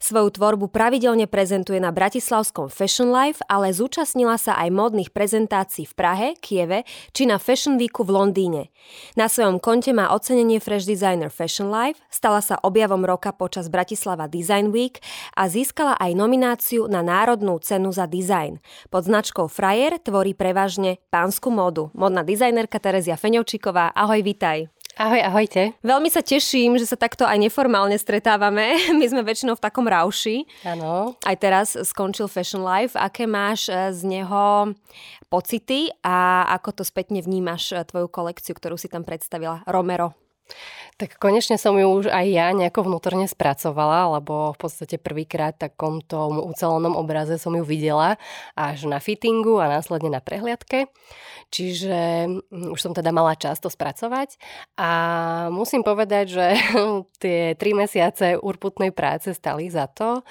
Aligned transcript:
Svoju 0.00 0.30
tvorbu 0.34 0.68
pravidelne 0.68 1.26
prezentuje 1.26 1.78
na 1.78 1.94
Bratislavskom 1.94 2.68
Fashion 2.72 3.12
Life, 3.12 3.42
ale 3.48 3.70
zúčastnila 3.70 4.36
sa 4.40 4.58
aj 4.58 4.68
módnych 4.72 5.10
prezentácií 5.14 5.86
v 5.86 5.94
Prahe, 5.94 6.28
Kieve 6.38 6.84
či 7.12 7.28
na 7.28 7.38
Fashion 7.38 7.78
Weeku 7.78 8.02
v 8.02 8.14
Londýne. 8.14 8.62
Na 9.14 9.30
svojom 9.30 9.62
konte 9.62 9.94
má 9.94 10.10
ocenenie 10.10 10.58
Fresh 10.58 10.88
Designer 10.88 11.30
Fashion 11.30 11.70
Life, 11.70 12.02
stala 12.10 12.42
sa 12.42 12.58
objavom 12.60 13.06
roka 13.06 13.30
počas 13.32 13.70
Bratislava 13.70 14.26
Design 14.26 14.74
Week 14.74 14.98
a 15.38 15.46
získala 15.46 15.94
aj 16.00 16.12
nomináciu 16.18 16.90
na 16.90 17.00
Národnú 17.00 17.58
cenu 17.62 17.94
za 17.94 18.10
dizajn. 18.10 18.58
Pod 18.90 19.06
značkou 19.06 19.46
Frajer 19.46 19.98
tvorí 20.02 20.34
prevažne 20.34 20.98
pánsku 21.12 21.48
módu. 21.52 21.94
Modná 21.94 22.26
dizajnerka 22.26 22.82
Terezia 22.82 23.14
Feňovčíková, 23.14 23.94
ahoj, 23.94 24.20
vitaj. 24.24 24.72
Ahoj, 24.92 25.24
ahojte. 25.24 25.72
Veľmi 25.80 26.12
sa 26.12 26.20
teším, 26.20 26.76
že 26.76 26.84
sa 26.84 27.00
takto 27.00 27.24
aj 27.24 27.40
neformálne 27.40 27.96
stretávame. 27.96 28.76
My 29.00 29.08
sme 29.08 29.24
väčšinou 29.24 29.56
v 29.56 29.64
takom 29.64 29.88
rauši. 29.88 30.44
Áno. 30.68 31.16
Aj 31.24 31.36
teraz 31.40 31.80
skončil 31.80 32.28
Fashion 32.28 32.60
Life. 32.60 32.92
Aké 32.92 33.24
máš 33.24 33.72
eh, 33.72 33.88
z 33.88 34.04
neho 34.04 34.76
pocity 35.32 35.88
a 36.04 36.44
ako 36.60 36.76
to 36.76 36.82
spätne 36.84 37.24
vnímaš 37.24 37.72
eh, 37.72 37.80
tvoju 37.88 38.12
kolekciu, 38.12 38.52
ktorú 38.52 38.76
si 38.76 38.92
tam 38.92 39.00
predstavila? 39.00 39.64
Romero. 39.64 40.12
Tak 41.02 41.18
konečne 41.18 41.58
som 41.58 41.74
ju 41.74 41.82
už 41.82 42.14
aj 42.14 42.26
ja 42.30 42.54
nejako 42.54 42.86
vnútorne 42.86 43.26
spracovala, 43.26 44.22
lebo 44.22 44.54
v 44.54 44.58
podstate 44.62 45.02
prvýkrát 45.02 45.50
takom 45.50 45.98
tom 45.98 46.38
ucelenom 46.38 46.94
obraze 46.94 47.42
som 47.42 47.50
ju 47.58 47.66
videla 47.66 48.22
až 48.54 48.86
na 48.86 49.02
fittingu 49.02 49.58
a 49.58 49.66
následne 49.66 50.14
na 50.14 50.22
prehliadke. 50.22 50.86
Čiže 51.50 52.30
mm, 52.30 52.70
už 52.70 52.78
som 52.78 52.94
teda 52.94 53.10
mala 53.10 53.34
čas 53.34 53.58
to 53.58 53.66
spracovať 53.66 54.38
a 54.78 54.90
musím 55.50 55.82
povedať, 55.82 56.38
že 56.38 56.46
tie 57.22 57.58
tri 57.58 57.74
mesiace 57.74 58.38
urputnej 58.38 58.94
práce 58.94 59.34
stali 59.34 59.66
za 59.74 59.90
to. 59.90 60.22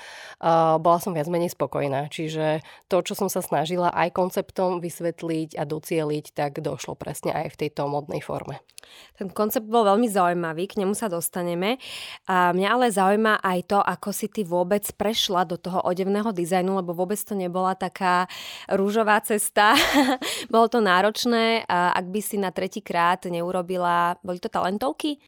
Bola 0.79 0.99
som 1.03 1.11
viac 1.11 1.27
menej 1.27 1.51
spokojná, 1.51 2.07
čiže 2.07 2.63
to, 2.87 3.03
čo 3.03 3.11
som 3.11 3.27
sa 3.27 3.43
snažila 3.43 3.91
aj 3.91 4.15
konceptom 4.15 4.79
vysvetliť 4.79 5.59
a 5.59 5.67
docieliť, 5.67 6.31
tak 6.31 6.63
došlo 6.63 6.95
presne 6.95 7.35
aj 7.35 7.59
v 7.59 7.59
tejto 7.67 7.91
modnej 7.91 8.23
forme. 8.23 8.63
Ten 9.17 9.29
koncept 9.29 9.69
bol 9.69 9.85
veľmi 9.85 10.09
zaujímavý, 10.09 10.60
k 10.65 10.81
nemu 10.81 10.93
sa 10.97 11.07
dostaneme. 11.07 11.77
A 12.25 12.51
mňa 12.51 12.67
ale 12.73 12.87
zaujíma 12.91 13.39
aj 13.41 13.59
to, 13.69 13.79
ako 13.79 14.09
si 14.09 14.27
ty 14.27 14.41
vôbec 14.41 14.83
prešla 14.97 15.45
do 15.45 15.55
toho 15.61 15.81
odevného 15.85 16.33
dizajnu, 16.33 16.81
lebo 16.81 16.91
vôbec 16.97 17.17
to 17.21 17.37
nebola 17.37 17.77
taká 17.77 18.25
rúžová 18.69 19.21
cesta. 19.21 19.77
Bolo 20.53 20.67
to 20.67 20.83
náročné 20.83 21.63
a 21.65 21.95
ak 21.95 22.05
by 22.09 22.21
si 22.21 22.35
na 22.41 22.49
tretíkrát 22.49 23.23
neurobila, 23.29 24.17
boli 24.25 24.37
to 24.37 24.49
talentovky? 24.49 25.21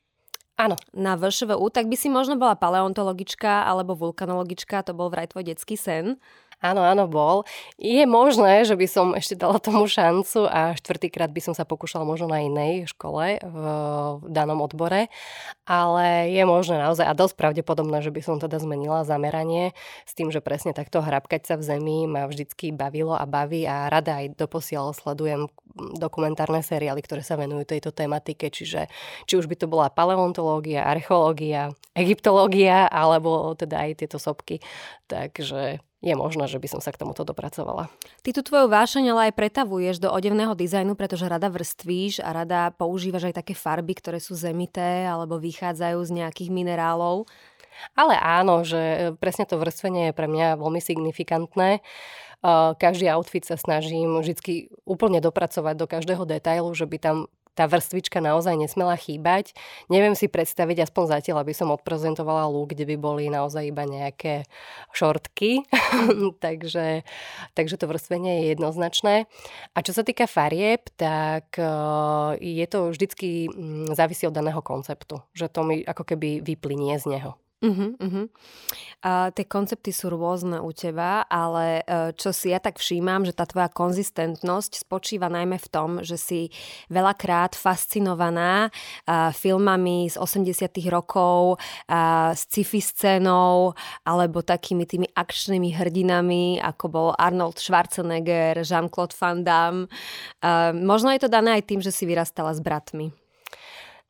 Áno. 0.54 0.78
Na 0.94 1.18
VŠVU, 1.18 1.66
tak 1.74 1.90
by 1.90 1.98
si 1.98 2.14
možno 2.14 2.38
bola 2.38 2.54
paleontologička 2.54 3.66
alebo 3.66 3.98
vulkanologička, 3.98 4.86
to 4.86 4.94
bol 4.94 5.10
vraj 5.10 5.34
tvoj 5.34 5.50
detský 5.50 5.74
sen. 5.74 6.22
Áno, 6.64 6.80
áno, 6.80 7.12
bol. 7.12 7.44
Je 7.76 8.08
možné, 8.08 8.64
že 8.64 8.80
by 8.80 8.88
som 8.88 9.12
ešte 9.12 9.36
dala 9.36 9.60
tomu 9.60 9.84
šancu 9.84 10.48
a 10.48 10.72
štvrtýkrát 10.80 11.28
by 11.28 11.44
som 11.44 11.52
sa 11.52 11.68
pokúšala 11.68 12.08
možno 12.08 12.32
na 12.32 12.40
inej 12.40 12.88
škole 12.96 13.44
v, 13.44 13.64
danom 14.32 14.64
odbore, 14.64 15.12
ale 15.68 16.32
je 16.32 16.40
možné 16.48 16.80
naozaj 16.80 17.04
a 17.04 17.12
dosť 17.12 17.36
pravdepodobné, 17.36 18.00
že 18.00 18.16
by 18.16 18.22
som 18.24 18.40
teda 18.40 18.64
zmenila 18.64 19.04
zameranie 19.04 19.76
s 20.08 20.16
tým, 20.16 20.32
že 20.32 20.40
presne 20.40 20.72
takto 20.72 21.04
hrabkať 21.04 21.52
sa 21.52 21.56
v 21.60 21.68
zemi 21.68 22.08
ma 22.08 22.32
vždycky 22.32 22.72
bavilo 22.72 23.12
a 23.12 23.28
baví 23.28 23.68
a 23.68 23.92
rada 23.92 24.24
aj 24.24 24.40
doposiaľ 24.40 24.96
sledujem 24.96 25.52
dokumentárne 25.76 26.62
seriály, 26.62 27.02
ktoré 27.02 27.26
sa 27.26 27.34
venujú 27.34 27.66
tejto 27.66 27.90
tematike, 27.90 28.54
čiže 28.54 28.88
či 29.26 29.34
už 29.38 29.50
by 29.50 29.56
to 29.58 29.66
bola 29.66 29.90
paleontológia, 29.90 30.86
archeológia, 30.86 31.74
egyptológia 31.98 32.86
alebo 32.90 33.58
teda 33.58 33.90
aj 33.90 34.06
tieto 34.06 34.18
sopky. 34.22 34.62
Takže 35.10 35.82
je 36.04 36.14
možné, 36.20 36.52
že 36.52 36.60
by 36.60 36.68
som 36.68 36.82
sa 36.84 36.92
k 36.92 37.00
tomuto 37.00 37.24
dopracovala. 37.24 37.88
Ty 38.28 38.30
tú 38.36 38.42
tvoju 38.44 38.68
vášeň 38.68 39.16
ale 39.16 39.22
aj 39.32 39.40
pretavuješ 39.40 40.04
do 40.04 40.12
odevného 40.12 40.52
dizajnu, 40.52 41.00
pretože 41.00 41.32
rada 41.32 41.48
vrstvíš 41.48 42.20
a 42.20 42.36
rada 42.36 42.76
používaš 42.76 43.32
aj 43.32 43.40
také 43.40 43.56
farby, 43.56 43.96
ktoré 43.96 44.20
sú 44.20 44.36
zemité 44.36 45.08
alebo 45.08 45.40
vychádzajú 45.40 46.00
z 46.04 46.12
nejakých 46.12 46.52
minerálov. 46.52 47.24
Ale 47.98 48.20
áno, 48.20 48.62
že 48.62 48.78
e, 48.78 49.00
presne 49.18 49.50
to 49.50 49.58
vrstvenie 49.58 50.12
je 50.12 50.18
pre 50.18 50.30
mňa 50.30 50.60
veľmi 50.62 50.78
signifikantné. 50.78 51.80
E, 51.80 51.82
každý 52.76 53.08
outfit 53.08 53.48
sa 53.48 53.56
snažím 53.56 54.20
vždy 54.20 54.68
úplne 54.84 55.24
dopracovať 55.24 55.76
do 55.80 55.88
každého 55.88 56.28
detailu, 56.28 56.70
že 56.76 56.84
by 56.84 56.98
tam 57.00 57.18
tá 57.54 57.70
vrstvička 57.70 58.18
naozaj 58.18 58.58
nesmela 58.58 58.98
chýbať. 58.98 59.54
Neviem 59.88 60.18
si 60.18 60.26
predstaviť, 60.26 60.90
aspoň 60.90 61.04
zatiaľ, 61.20 61.46
aby 61.46 61.54
som 61.54 61.70
odprezentovala 61.70 62.50
look, 62.50 62.74
kde 62.74 62.90
by 62.90 62.96
boli 62.98 63.30
naozaj 63.30 63.70
iba 63.70 63.86
nejaké 63.86 64.50
šortky. 64.90 65.62
takže, 66.46 67.06
takže 67.54 67.76
to 67.78 67.86
vrstvenie 67.86 68.42
je 68.42 68.58
jednoznačné. 68.58 69.30
A 69.78 69.80
čo 69.86 69.94
sa 69.94 70.02
týka 70.02 70.26
farieb, 70.26 70.90
tak 70.98 71.54
eh, 71.62 71.70
je 72.42 72.66
to 72.66 72.90
vždycky 72.90 73.48
mm, 73.48 73.94
závisí 73.94 74.26
od 74.26 74.34
daného 74.34 74.60
konceptu. 74.66 75.22
Že 75.38 75.46
to 75.54 75.62
mi 75.62 75.76
ako 75.86 76.04
keby 76.10 76.42
vyplynie 76.42 76.98
z 76.98 77.06
neho. 77.18 77.38
Uh-huh, 77.64 77.96
uh-huh. 77.96 78.28
A 79.04 79.32
tie 79.32 79.48
koncepty 79.48 79.96
sú 79.96 80.12
rôzne 80.12 80.60
u 80.60 80.72
teba, 80.76 81.24
ale 81.28 81.84
e, 81.84 82.12
čo 82.16 82.36
si 82.36 82.52
ja 82.52 82.60
tak 82.60 82.76
všímam, 82.76 83.24
že 83.24 83.32
tá 83.32 83.48
tvoja 83.48 83.72
konzistentnosť 83.72 84.84
spočíva 84.84 85.32
najmä 85.32 85.56
v 85.60 85.72
tom, 85.72 85.90
že 86.04 86.20
si 86.20 86.52
veľakrát 86.92 87.56
fascinovaná 87.56 88.68
filmami 89.32 90.12
z 90.12 90.16
80 90.20 90.76
rokov, 90.92 91.60
s 92.36 92.44
sci-fi 92.54 92.84
scénou, 92.84 93.72
alebo 94.04 94.44
takými 94.44 94.84
tými 94.84 95.08
akčnými 95.16 95.72
hrdinami, 95.72 96.60
ako 96.60 96.86
bol 96.92 97.10
Arnold 97.16 97.58
Schwarzenegger, 97.58 98.62
Jean-Claude 98.68 99.16
Van 99.16 99.42
Damme. 99.42 99.88
Možno 100.84 101.16
je 101.16 101.24
to 101.24 101.32
dané 101.32 101.58
aj 101.58 101.64
tým, 101.66 101.80
že 101.80 101.96
si 101.96 102.04
vyrastala 102.04 102.52
s 102.52 102.60
bratmi. 102.60 103.23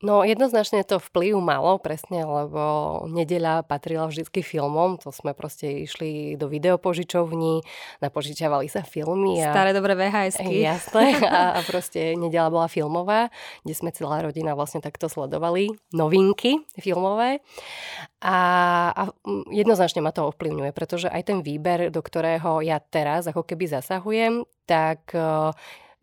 No 0.03 0.27
jednoznačne 0.27 0.83
to 0.83 0.99
vplyv 0.99 1.39
malo, 1.39 1.79
presne, 1.79 2.27
lebo 2.27 2.61
nedeľa 3.07 3.63
patrila 3.63 4.11
vždy 4.11 4.27
filmom, 4.43 4.99
to 4.99 5.15
sme 5.15 5.31
proste 5.31 5.87
išli 5.87 6.35
do 6.35 6.51
videopožičovní, 6.51 7.63
napožičavali 8.03 8.67
sa 8.67 8.83
filmy. 8.83 9.39
A... 9.39 9.55
Staré 9.55 9.71
dobré 9.71 9.95
VHSky. 9.95 10.59
Jasné, 10.59 11.23
a, 11.23 11.55
a 11.55 11.59
proste 11.63 12.19
nedeľa 12.19 12.49
bola 12.51 12.67
filmová, 12.67 13.31
kde 13.63 13.73
sme 13.79 13.95
celá 13.95 14.19
rodina 14.19 14.51
vlastne 14.59 14.83
takto 14.83 15.07
sledovali 15.07 15.71
novinky 15.95 16.59
filmové. 16.75 17.39
A, 18.19 18.37
a 18.91 19.01
jednoznačne 19.55 20.03
ma 20.03 20.11
to 20.11 20.27
ovplyvňuje, 20.35 20.75
pretože 20.75 21.07
aj 21.07 21.31
ten 21.31 21.39
výber, 21.39 21.87
do 21.87 22.03
ktorého 22.03 22.59
ja 22.59 22.83
teraz 22.83 23.23
ako 23.31 23.47
keby 23.47 23.71
zasahujem, 23.71 24.43
tak 24.67 25.15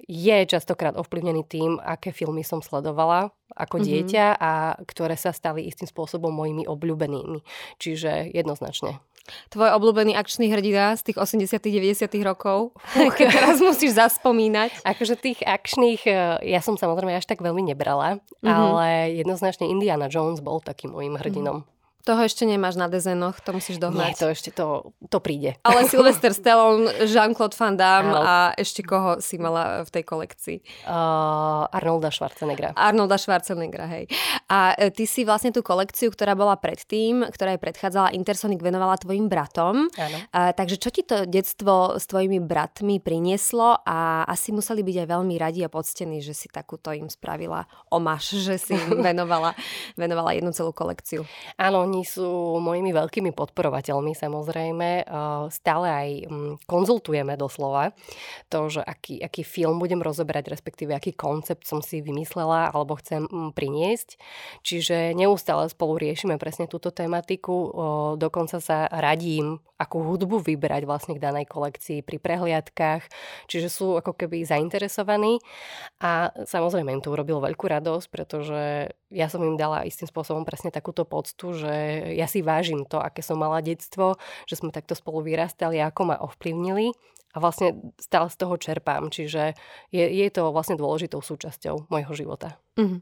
je 0.08 0.36
častokrát 0.46 0.96
ovplyvnený 0.96 1.42
tým, 1.48 1.70
aké 1.80 2.14
filmy 2.14 2.46
som 2.46 2.64
sledovala 2.64 3.32
ako 3.56 3.82
mm-hmm. 3.82 3.90
dieťa 3.90 4.26
a 4.38 4.52
ktoré 4.86 5.18
sa 5.18 5.34
stali 5.34 5.66
istým 5.66 5.90
spôsobom 5.90 6.30
mojimi 6.30 6.64
obľúbenými. 6.70 7.42
Čiže 7.82 8.30
jednoznačne. 8.30 9.02
Tvoj 9.50 9.70
obľúbený 9.78 10.16
akčný 10.16 10.50
hrdina 10.50 10.96
z 10.98 11.12
tých 11.12 11.18
80 11.20 11.60
90 11.62 12.10
rokov, 12.26 12.74
keď 13.18 13.26
teraz 13.30 13.58
musíš 13.62 13.94
zaspomínať. 13.98 14.82
Akože 14.82 15.14
tých 15.18 15.40
akčných, 15.44 16.02
e, 16.08 16.14
ja 16.50 16.60
som 16.64 16.74
samozrejme 16.74 17.14
až 17.14 17.26
tak 17.28 17.44
veľmi 17.44 17.62
nebrala, 17.62 18.18
mm-hmm. 18.18 18.48
ale 18.48 19.14
jednoznačne 19.20 19.70
Indiana 19.70 20.10
Jones 20.10 20.42
bol 20.42 20.58
takým 20.58 20.94
môjim 20.94 21.14
hrdinom. 21.14 21.62
Mm-hmm. 21.62 21.79
Toho 22.00 22.24
ešte 22.24 22.48
nemáš 22.48 22.80
na 22.80 22.88
dezenoch, 22.88 23.36
to 23.44 23.52
musíš 23.52 23.76
dohnať. 23.76 24.12
Nie, 24.12 24.16
to 24.16 24.26
ešte 24.32 24.50
to, 24.50 24.96
to 25.12 25.18
príde. 25.20 25.60
Ale 25.62 25.84
Sylvester 25.84 26.32
Stallone, 26.32 26.88
Jean-Claude 27.04 27.56
Van 27.60 27.76
Damme 27.76 28.16
a 28.16 28.34
ešte 28.56 28.80
koho 28.80 29.20
si 29.20 29.36
mala 29.36 29.84
v 29.84 29.90
tej 29.92 30.04
kolekcii? 30.08 30.58
Uh, 30.88 31.68
Arnolda 31.68 32.08
Schwarzeneggera. 32.08 32.72
Arnolda 32.72 33.20
Schwarzeneggera, 33.20 33.86
hej. 33.92 34.08
A 34.48 34.74
e, 34.74 34.90
ty 34.90 35.04
si 35.04 35.22
vlastne 35.22 35.52
tú 35.52 35.60
kolekciu, 35.60 36.10
ktorá 36.10 36.32
bola 36.34 36.56
predtým, 36.56 37.28
ktorá 37.28 37.54
jej 37.54 37.62
predchádzala 37.62 38.16
Intersonic, 38.16 38.58
venovala 38.64 38.98
tvojim 38.98 39.28
bratom. 39.28 39.86
Áno. 39.94 40.18
Takže 40.32 40.76
čo 40.80 40.88
ti 40.90 41.04
to 41.04 41.28
detstvo 41.28 42.00
s 42.00 42.08
tvojimi 42.08 42.40
bratmi 42.42 42.98
prinieslo 42.98 43.82
a 43.84 44.24
asi 44.26 44.50
museli 44.50 44.82
byť 44.82 44.96
aj 45.04 45.08
veľmi 45.08 45.34
radi 45.38 45.60
a 45.66 45.70
poctení, 45.70 46.18
že 46.24 46.34
si 46.34 46.46
takúto 46.50 46.90
im 46.90 47.06
spravila 47.06 47.68
omáš, 47.90 48.38
že 48.40 48.56
si 48.56 48.74
im 48.74 49.02
venovala, 49.08 49.54
venovala 49.94 50.34
jednu 50.34 50.50
celú 50.54 50.72
kolekciu. 50.74 51.26
Áno, 51.58 51.89
oni 51.90 52.06
sú 52.06 52.62
mojimi 52.62 52.94
veľkými 52.94 53.34
podporovateľmi 53.34 54.14
samozrejme. 54.14 55.10
Stále 55.50 55.86
aj 55.90 56.08
mm, 56.30 56.52
konzultujeme 56.70 57.34
doslova 57.34 57.90
to, 58.46 58.70
že 58.70 58.86
aký, 58.86 59.18
aký 59.18 59.42
film 59.42 59.82
budem 59.82 59.98
rozoberať, 59.98 60.54
respektíve 60.54 60.94
aký 60.94 61.18
koncept 61.18 61.66
som 61.66 61.82
si 61.82 61.98
vymyslela 61.98 62.70
alebo 62.70 62.94
chcem 63.02 63.26
mm, 63.26 63.50
priniesť. 63.58 64.22
Čiže 64.62 65.18
neustále 65.18 65.66
spolu 65.66 65.98
riešime 65.98 66.38
presne 66.38 66.70
túto 66.70 66.94
tematiku. 66.94 67.74
Dokonca 68.14 68.62
sa 68.62 68.86
radím, 68.86 69.58
akú 69.80 70.06
hudbu 70.06 70.44
vybrať 70.46 70.86
vlastne 70.86 71.18
k 71.18 71.24
danej 71.24 71.50
kolekcii 71.50 72.06
pri 72.06 72.22
prehliadkách. 72.22 73.02
Čiže 73.50 73.68
sú 73.72 73.98
ako 73.98 74.14
keby 74.14 74.46
zainteresovaní 74.46 75.42
a 75.98 76.30
samozrejme 76.46 76.94
im 76.94 77.02
to 77.02 77.10
urobilo 77.10 77.42
veľkú 77.42 77.66
radosť, 77.66 78.06
pretože 78.12 78.92
ja 79.10 79.26
som 79.26 79.42
im 79.42 79.58
dala 79.58 79.82
istým 79.82 80.06
spôsobom 80.06 80.46
presne 80.46 80.70
takúto 80.70 81.02
poctu, 81.02 81.52
že 81.52 81.74
ja 82.14 82.30
si 82.30 82.40
vážim 82.40 82.86
to, 82.86 83.02
aké 83.02 83.20
som 83.20 83.36
mala 83.36 83.58
detstvo, 83.58 84.16
že 84.46 84.56
sme 84.56 84.70
takto 84.70 84.94
spolu 84.94 85.26
vyrastali, 85.26 85.82
ako 85.82 86.14
ma 86.14 86.16
ovplyvnili 86.22 86.94
a 87.30 87.36
vlastne 87.38 87.94
stále 88.02 88.26
z 88.26 88.36
toho 88.36 88.54
čerpám, 88.58 89.06
čiže 89.06 89.54
je, 89.94 90.02
je 90.02 90.28
to 90.34 90.50
vlastne 90.50 90.74
dôležitou 90.74 91.22
súčasťou 91.22 91.86
môjho 91.86 92.12
života. 92.18 92.58
Mm-hmm. 92.74 93.00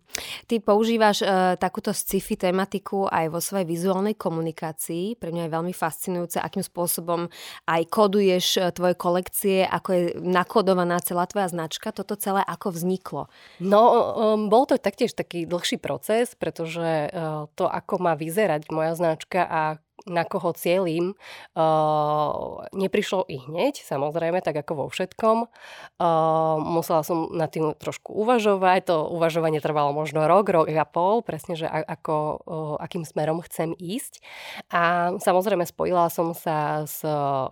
Ty 0.49 0.55
používaš 0.65 1.23
uh, 1.23 1.55
takúto 1.57 1.93
sci-fi 1.93 2.35
tematiku 2.37 3.07
aj 3.09 3.31
vo 3.31 3.41
svojej 3.41 3.69
vizuálnej 3.69 4.17
komunikácii. 4.17 5.17
Pre 5.17 5.31
mňa 5.31 5.47
je 5.47 5.55
veľmi 5.55 5.75
fascinujúce, 5.77 6.41
akým 6.41 6.65
spôsobom 6.65 7.29
aj 7.69 7.83
koduješ 7.89 8.47
uh, 8.59 8.75
tvoje 8.75 8.99
kolekcie, 8.99 9.65
ako 9.65 9.89
je 9.93 10.03
nakodovaná 10.19 10.99
celá 11.01 11.25
tvoja 11.31 11.49
značka. 11.53 11.95
Toto 11.95 12.19
celé 12.19 12.43
ako 12.45 12.75
vzniklo? 12.75 13.23
No, 13.63 13.81
um, 14.19 14.53
bol 14.53 14.67
to 14.69 14.77
taktiež 14.81 15.15
taký 15.15 15.49
dlhší 15.49 15.79
proces, 15.79 16.37
pretože 16.37 17.13
uh, 17.13 17.47
to, 17.55 17.69
ako 17.69 18.03
má 18.03 18.13
vyzerať 18.19 18.69
moja 18.75 18.93
značka 18.99 19.47
a 19.47 19.61
na 20.07 20.23
koho 20.23 20.55
cieľim, 20.55 21.19
uh, 21.59 22.65
neprišlo 22.71 23.27
i 23.27 23.43
hneď, 23.43 23.83
samozrejme, 23.83 24.39
tak 24.45 24.61
ako 24.63 24.85
vo 24.85 24.87
všetkom. 24.93 25.51
Uh, 25.99 26.57
musela 26.63 27.03
som 27.03 27.33
nad 27.35 27.51
tým 27.51 27.75
trošku 27.75 28.15
uvažovať, 28.15 28.93
to 28.93 28.97
uvažovanie 29.11 29.59
trvalo 29.59 29.91
možno 29.91 30.31
rok, 30.31 30.47
rok 30.49 30.67
a 30.71 30.87
pol, 30.87 31.21
presne, 31.27 31.59
že 31.59 31.67
ako, 31.67 32.15
uh, 32.47 32.75
akým 32.79 33.03
smerom 33.03 33.43
chcem 33.43 33.75
ísť. 33.75 34.23
A 34.71 35.15
samozrejme 35.19 35.67
spojila 35.67 36.07
som 36.13 36.37
sa 36.37 36.87
s 36.87 37.03
uh, 37.03 37.51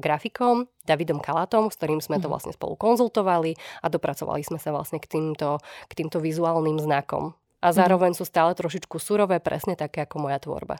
grafikom, 0.00 0.70
Davidom 0.84 1.18
Kalatom, 1.18 1.72
s 1.72 1.80
ktorým 1.80 2.04
sme 2.04 2.20
to 2.20 2.28
mhm. 2.28 2.32
vlastne 2.36 2.52
spolu 2.52 2.76
konzultovali 2.76 3.56
a 3.80 3.88
dopracovali 3.88 4.44
sme 4.44 4.60
sa 4.60 4.70
vlastne 4.70 5.00
k 5.00 5.08
týmto, 5.08 5.58
k 5.88 5.92
týmto 5.96 6.20
vizuálnym 6.20 6.76
znakom. 6.78 7.32
A 7.64 7.72
mhm. 7.72 7.74
zároveň 7.74 8.12
sú 8.12 8.28
stále 8.28 8.52
trošičku 8.52 9.00
surové, 9.00 9.40
presne 9.40 9.74
také 9.74 10.04
ako 10.04 10.28
moja 10.28 10.38
tvorba. 10.40 10.78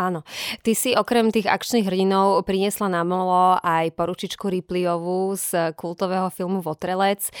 Áno. 0.00 0.24
Ty 0.64 0.72
si 0.72 0.96
okrem 0.96 1.28
tých 1.28 1.44
akčných 1.44 1.84
hrdinov 1.84 2.48
priniesla 2.48 2.88
na 2.88 3.04
molo 3.04 3.60
aj 3.60 3.92
poručičku 3.92 4.48
Ripleyovú 4.48 5.36
z 5.36 5.76
kultového 5.76 6.32
filmu 6.32 6.64
Votrelec. 6.64 7.28
E, 7.28 7.32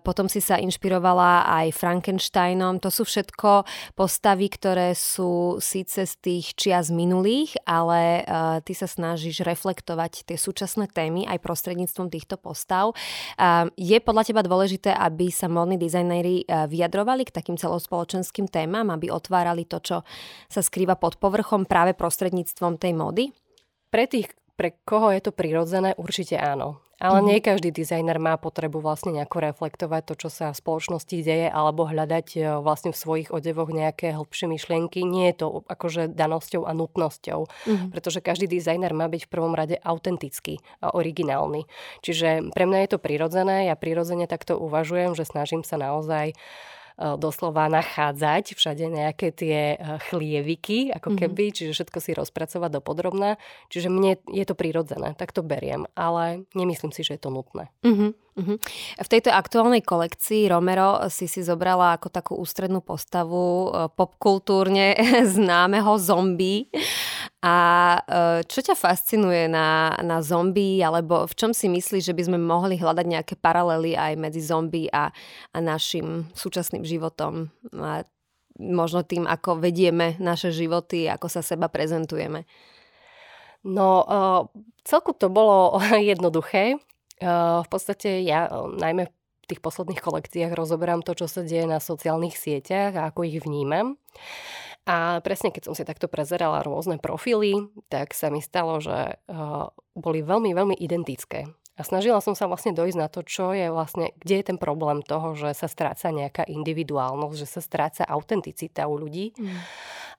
potom 0.00 0.24
si 0.24 0.40
sa 0.40 0.56
inšpirovala 0.56 1.44
aj 1.44 1.76
Frankensteinom. 1.76 2.80
To 2.80 2.88
sú 2.88 3.04
všetko 3.04 3.68
postavy, 3.92 4.48
ktoré 4.48 4.96
sú 4.96 5.60
síce 5.60 6.08
z 6.08 6.14
tých 6.24 6.56
čias 6.56 6.88
minulých, 6.88 7.60
ale 7.68 8.24
e, 8.24 8.62
ty 8.64 8.72
sa 8.72 8.88
snažíš 8.88 9.44
reflektovať 9.44 10.24
tie 10.24 10.40
súčasné 10.40 10.88
témy 10.88 11.28
aj 11.28 11.44
prostredníctvom 11.44 12.08
týchto 12.08 12.40
postav. 12.40 12.96
E, 13.36 13.68
je 13.76 14.00
podľa 14.00 14.32
teba 14.32 14.40
dôležité, 14.40 14.96
aby 14.96 15.28
sa 15.28 15.44
modní 15.52 15.76
dizajnéri 15.76 16.48
vyjadrovali 16.48 17.28
k 17.28 17.36
takým 17.36 17.60
celospoločenským 17.60 18.48
témam, 18.48 18.88
aby 18.88 19.12
otvárali 19.12 19.68
to, 19.68 19.84
čo 19.84 19.96
sa 20.48 20.64
skrýva 20.64 20.96
pod 20.96 21.20
povrchom 21.20 21.68
práve 21.68 21.97
prostredníctvom 21.98 22.78
tej 22.78 22.94
mody? 22.94 23.24
Pre 23.90 24.04
tých, 24.06 24.30
pre 24.54 24.78
koho 24.86 25.10
je 25.10 25.20
to 25.26 25.32
prirodzené, 25.34 25.98
určite 25.98 26.38
áno. 26.38 26.78
Ale 26.98 27.22
mm-hmm. 27.22 27.30
nie 27.30 27.38
každý 27.38 27.70
dizajner 27.70 28.18
má 28.18 28.34
potrebu 28.34 28.82
vlastne 28.82 29.14
nejako 29.14 29.38
reflektovať 29.38 30.02
to, 30.02 30.14
čo 30.26 30.28
sa 30.34 30.50
v 30.50 30.58
spoločnosti 30.58 31.14
deje, 31.14 31.46
alebo 31.46 31.86
hľadať 31.86 32.26
e, 32.34 32.38
vlastne 32.58 32.90
v 32.90 32.98
svojich 32.98 33.30
odevoch 33.30 33.70
nejaké 33.70 34.18
hĺbšie 34.18 34.50
myšlienky. 34.50 35.06
Nie 35.06 35.30
je 35.30 35.46
to 35.46 35.46
akože 35.70 36.10
danosťou 36.10 36.66
a 36.66 36.74
nutnosťou, 36.74 37.40
mm-hmm. 37.46 37.88
pretože 37.94 38.18
každý 38.18 38.50
dizajner 38.50 38.90
má 38.98 39.06
byť 39.06 39.30
v 39.30 39.30
prvom 39.30 39.54
rade 39.54 39.78
autentický 39.78 40.58
a 40.82 40.90
originálny. 40.90 41.70
Čiže 42.02 42.50
pre 42.50 42.66
mňa 42.66 42.78
je 42.82 42.90
to 42.90 42.98
prirodzené, 42.98 43.70
ja 43.70 43.78
prirodzene 43.78 44.26
takto 44.26 44.58
uvažujem, 44.58 45.14
že 45.14 45.22
snažím 45.22 45.62
sa 45.62 45.78
naozaj 45.78 46.34
uh, 46.34 46.38
doslova 46.98 47.70
nachádzať 47.70 48.58
všade 48.58 48.90
nejaké 48.90 49.30
tie 49.30 49.78
e, 49.78 50.02
chlieviky, 50.10 50.90
ako 50.90 51.14
mhm. 51.14 51.18
keby, 51.22 51.44
mm-hmm. 51.48 51.56
čiže 51.56 51.72
všetko 51.78 51.98
si 52.02 52.10
rozpracovať 52.18 52.70
do 52.74 52.80
podrobná. 52.82 53.30
Čiže 53.70 53.86
mne 53.86 54.18
je 54.26 54.44
to 54.44 54.58
prirodzené, 54.58 55.14
tak 55.14 55.30
to 55.30 55.46
beriem, 55.46 55.86
ale 55.94 56.42
nemyslím 56.58 56.90
si, 56.90 57.06
že 57.06 57.14
je 57.14 57.22
to 57.22 57.30
nutné. 57.30 57.70
Mm-hmm. 57.86 58.10
Uh-huh. 58.38 58.54
V 59.02 59.08
tejto 59.10 59.34
aktuálnej 59.34 59.82
kolekcii 59.82 60.46
Romero 60.46 61.02
si 61.10 61.26
si 61.26 61.42
zobrala 61.42 61.98
ako 61.98 62.06
takú 62.06 62.32
ústrednú 62.38 62.78
postavu 62.78 63.74
e, 63.74 63.90
popkultúrne 63.98 64.94
známeho 65.34 65.98
zombie. 65.98 66.70
A 67.38 67.56
čo 68.50 68.58
ťa 68.66 68.74
fascinuje 68.74 69.46
na, 69.46 69.94
na 70.02 70.18
zombie, 70.26 70.82
alebo 70.82 71.22
v 71.22 71.34
čom 71.38 71.54
si 71.54 71.70
myslíš, 71.70 72.10
že 72.10 72.16
by 72.16 72.22
sme 72.26 72.38
mohli 72.42 72.74
hľadať 72.74 73.06
nejaké 73.06 73.34
paralely 73.38 73.94
aj 73.94 74.18
medzi 74.18 74.42
zombie 74.42 74.90
a, 74.90 75.14
a 75.54 75.58
našim 75.62 76.26
súčasným 76.34 76.82
životom? 76.82 77.46
A 77.78 78.02
možno 78.58 79.06
tým, 79.06 79.24
ako 79.24 79.62
vedieme 79.62 80.18
naše 80.18 80.50
životy, 80.50 81.06
ako 81.06 81.30
sa 81.30 81.46
seba 81.46 81.70
prezentujeme. 81.70 82.42
No, 83.62 84.02
uh, 84.02 84.42
celku 84.82 85.14
to 85.14 85.30
bolo 85.30 85.78
jednoduché. 86.10 86.82
Uh, 87.22 87.62
v 87.62 87.68
podstate 87.70 88.22
ja 88.26 88.50
najmä 88.74 89.06
v 89.06 89.46
tých 89.46 89.62
posledných 89.62 90.02
kolekciách 90.02 90.52
rozoberám 90.58 91.06
to, 91.06 91.14
čo 91.14 91.30
sa 91.30 91.46
deje 91.46 91.64
na 91.70 91.78
sociálnych 91.78 92.36
sieťach 92.36 92.98
a 92.98 93.14
ako 93.14 93.24
ich 93.24 93.38
vnímam. 93.42 93.96
A 94.84 95.20
presne 95.20 95.52
keď 95.52 95.68
som 95.68 95.74
si 95.76 95.84
takto 95.84 96.08
prezerala 96.08 96.64
rôzne 96.64 96.96
profily, 96.96 97.68
tak 97.92 98.16
sa 98.16 98.32
mi 98.32 98.40
stalo, 98.40 98.80
že 98.80 99.20
uh, 99.28 99.68
boli 99.92 100.24
veľmi, 100.24 100.54
veľmi 100.54 100.76
identické. 100.78 101.50
A 101.78 101.86
snažila 101.86 102.18
som 102.18 102.34
sa 102.34 102.50
vlastne 102.50 102.74
dojsť 102.74 102.98
na 102.98 103.06
to, 103.06 103.22
čo 103.22 103.54
je 103.54 103.70
vlastne, 103.70 104.10
kde 104.18 104.42
je 104.42 104.48
ten 104.50 104.58
problém 104.58 104.98
toho, 104.98 105.38
že 105.38 105.54
sa 105.54 105.70
stráca 105.70 106.10
nejaká 106.10 106.42
individuálnosť, 106.42 107.36
že 107.38 107.46
sa 107.46 107.62
stráca 107.62 108.02
autenticita 108.02 108.90
u 108.90 108.98
ľudí. 108.98 109.30
Mm. 109.38 109.62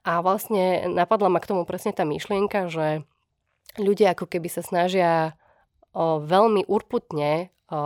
A 0.08 0.24
vlastne 0.24 0.88
napadla 0.88 1.28
ma 1.28 1.36
k 1.36 1.52
tomu 1.52 1.68
presne 1.68 1.92
tá 1.92 2.08
myšlienka, 2.08 2.72
že 2.72 3.04
ľudia 3.76 4.16
ako 4.16 4.24
keby 4.24 4.48
sa 4.48 4.64
snažia 4.64 5.36
o, 5.92 6.24
veľmi 6.24 6.64
urputne 6.64 7.52
o, 7.68 7.80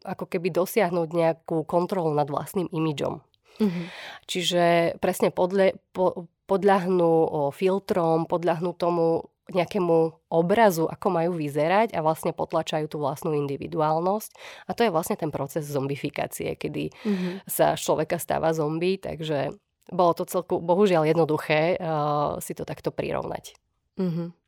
ako 0.00 0.24
keby 0.24 0.48
dosiahnuť 0.48 1.08
nejakú 1.12 1.68
kontrolu 1.68 2.16
nad 2.16 2.32
vlastným 2.32 2.72
imidžom. 2.72 3.20
Mm-hmm. 3.60 3.86
Čiže 4.26 4.64
presne 4.98 5.30
podle, 5.30 5.78
po, 5.94 6.28
podľahnú 6.50 7.30
filtrom, 7.54 8.26
podľahnú 8.26 8.74
tomu 8.74 9.30
nejakému 9.44 10.24
obrazu, 10.32 10.88
ako 10.88 11.06
majú 11.12 11.36
vyzerať 11.36 11.92
a 11.92 12.00
vlastne 12.00 12.32
potlačajú 12.32 12.88
tú 12.88 12.96
vlastnú 12.96 13.36
individuálnosť. 13.36 14.30
A 14.64 14.72
to 14.72 14.88
je 14.88 14.94
vlastne 14.94 15.20
ten 15.20 15.28
proces 15.28 15.68
zombifikácie, 15.68 16.56
kedy 16.56 16.88
mm-hmm. 16.88 17.34
sa 17.44 17.76
človeka 17.76 18.16
stáva 18.16 18.56
zombie, 18.56 18.96
takže 18.96 19.52
bolo 19.92 20.16
to 20.16 20.24
celku, 20.24 20.64
bohužiaľ 20.64 21.04
jednoduché 21.04 21.76
uh, 21.76 22.40
si 22.40 22.56
to 22.56 22.64
takto 22.64 22.88
prirovnať. 22.88 23.52
Mm-hmm. 24.00 24.43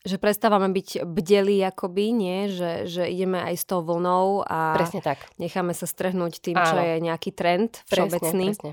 Že 0.00 0.16
prestávame 0.16 0.72
byť 0.72 1.04
bdelí 1.04 1.60
akoby, 1.60 2.04
nie? 2.16 2.38
Že, 2.48 2.72
že 2.88 3.02
ideme 3.04 3.36
aj 3.44 3.54
s 3.60 3.64
tou 3.68 3.84
vlnou 3.84 4.40
a 4.48 4.72
presne 4.72 5.04
tak. 5.04 5.20
necháme 5.36 5.76
sa 5.76 5.84
strhnúť 5.84 6.40
tým, 6.40 6.56
Áno. 6.56 6.68
čo 6.72 6.76
je 6.80 6.94
nejaký 7.04 7.30
trend 7.36 7.84
všeobecný. 7.84 8.56
Presne, 8.56 8.72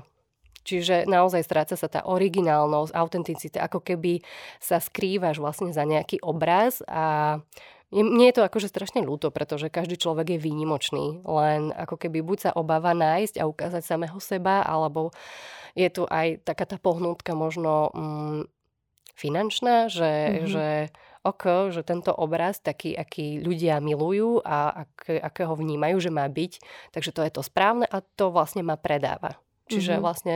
Čiže 0.68 1.08
naozaj 1.08 1.48
stráca 1.48 1.80
sa 1.80 1.88
tá 1.88 2.04
originálnosť, 2.04 2.92
autenticita, 2.92 3.64
ako 3.64 3.80
keby 3.80 4.20
sa 4.60 4.76
skrývaš 4.80 5.40
vlastne 5.40 5.72
za 5.72 5.84
nejaký 5.88 6.20
obraz 6.20 6.84
a 6.84 7.40
mne 7.88 8.28
je 8.28 8.36
to 8.36 8.44
akože 8.44 8.68
strašne 8.68 9.00
ľúto, 9.00 9.32
pretože 9.32 9.72
každý 9.72 9.96
človek 9.96 10.36
je 10.36 10.44
výnimočný, 10.44 11.24
len 11.24 11.72
ako 11.72 11.96
keby 11.96 12.20
buď 12.20 12.38
sa 12.40 12.50
obáva 12.52 12.92
nájsť 12.92 13.40
a 13.40 13.48
ukázať 13.48 13.80
samého 13.80 14.20
seba, 14.20 14.60
alebo 14.60 15.08
je 15.72 15.88
tu 15.88 16.04
aj 16.04 16.44
taká 16.44 16.68
tá 16.68 16.76
pohnutka 16.76 17.32
možno 17.32 17.88
mm, 17.96 18.40
finančná, 19.18 19.90
že, 19.90 20.06
mm-hmm. 20.06 20.46
že 20.46 20.66
ok, 21.26 21.74
že 21.74 21.82
tento 21.82 22.14
obraz, 22.14 22.62
taký, 22.62 22.94
aký 22.94 23.42
ľudia 23.42 23.82
milujú 23.82 24.46
a 24.46 24.86
ak, 24.86 25.18
akého 25.18 25.58
vnímajú, 25.58 25.98
že 25.98 26.14
má 26.14 26.24
byť, 26.30 26.52
takže 26.94 27.10
to 27.10 27.20
je 27.26 27.30
to 27.34 27.42
správne 27.42 27.84
a 27.90 27.98
to 28.14 28.30
vlastne 28.30 28.62
ma 28.62 28.78
predáva. 28.78 29.34
Čiže 29.66 29.98
mm-hmm. 29.98 30.06
vlastne 30.06 30.34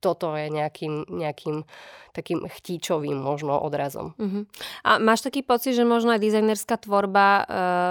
toto 0.00 0.36
je 0.36 0.52
nejakým, 0.52 1.08
nejakým 1.08 1.64
takým 2.12 2.44
chtíčovým 2.46 3.16
možno 3.16 3.56
odrazom. 3.58 4.12
Uh-huh. 4.16 4.44
A 4.84 5.00
máš 5.00 5.24
taký 5.24 5.40
pocit, 5.40 5.72
že 5.72 5.88
možno 5.88 6.14
aj 6.14 6.20
dizajnerská 6.22 6.76
tvorba 6.80 7.28
uh, 7.28 7.44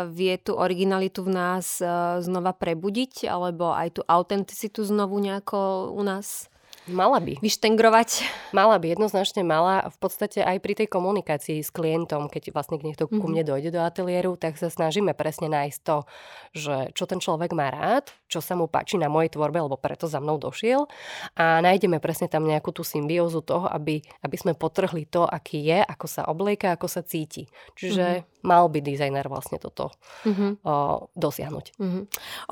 vie 0.10 0.38
tú 0.38 0.56
originalitu 0.56 1.26
v 1.26 1.34
nás 1.34 1.82
uh, 1.82 2.22
znova 2.22 2.54
prebudiť, 2.54 3.26
alebo 3.28 3.74
aj 3.74 4.00
tú 4.00 4.02
autenticitu 4.06 4.86
znovu 4.86 5.18
nejako 5.18 5.92
u 5.94 6.02
nás 6.06 6.50
Mala 6.86 7.18
by. 7.18 7.42
Vyštengrovať? 7.42 8.22
Mala 8.54 8.78
by, 8.78 8.94
jednoznačne 8.94 9.42
mala. 9.42 9.90
V 9.90 9.98
podstate 9.98 10.46
aj 10.46 10.62
pri 10.62 10.74
tej 10.78 10.88
komunikácii 10.94 11.58
s 11.66 11.74
klientom, 11.74 12.30
keď 12.30 12.54
vlastne 12.54 12.78
niekto 12.78 13.10
mm-hmm. 13.10 13.22
ku 13.22 13.26
mne 13.26 13.42
dojde 13.42 13.74
do 13.74 13.82
ateliéru, 13.82 14.38
tak 14.38 14.62
sa 14.62 14.70
snažíme 14.70 15.18
presne 15.18 15.50
nájsť 15.50 15.80
to, 15.82 16.06
že 16.54 16.76
čo 16.94 17.10
ten 17.10 17.18
človek 17.18 17.58
má 17.58 17.74
rád, 17.74 18.14
čo 18.30 18.38
sa 18.38 18.54
mu 18.54 18.70
páči 18.70 19.02
na 19.02 19.10
mojej 19.10 19.34
tvorbe, 19.34 19.58
lebo 19.66 19.82
preto 19.82 20.06
za 20.06 20.22
mnou 20.22 20.38
došiel. 20.38 20.86
A 21.34 21.58
nájdeme 21.66 21.98
presne 21.98 22.30
tam 22.30 22.46
nejakú 22.46 22.70
tú 22.70 22.86
symbiózu 22.86 23.42
toho, 23.42 23.66
aby, 23.66 24.06
aby 24.22 24.38
sme 24.38 24.54
potrhli 24.54 25.10
to, 25.10 25.26
aký 25.26 25.66
je, 25.66 25.82
ako 25.82 26.06
sa 26.06 26.30
oblieka, 26.30 26.78
ako 26.78 26.86
sa 26.86 27.02
cíti. 27.02 27.50
Čiže 27.74 28.22
mm-hmm. 28.22 28.46
mal 28.46 28.70
by 28.70 28.80
dizajner 28.86 29.26
vlastne 29.26 29.58
toto 29.58 29.90
mm-hmm. 30.22 30.62
o, 30.62 31.10
dosiahnuť. 31.18 31.66
Mm-hmm. 31.82 32.04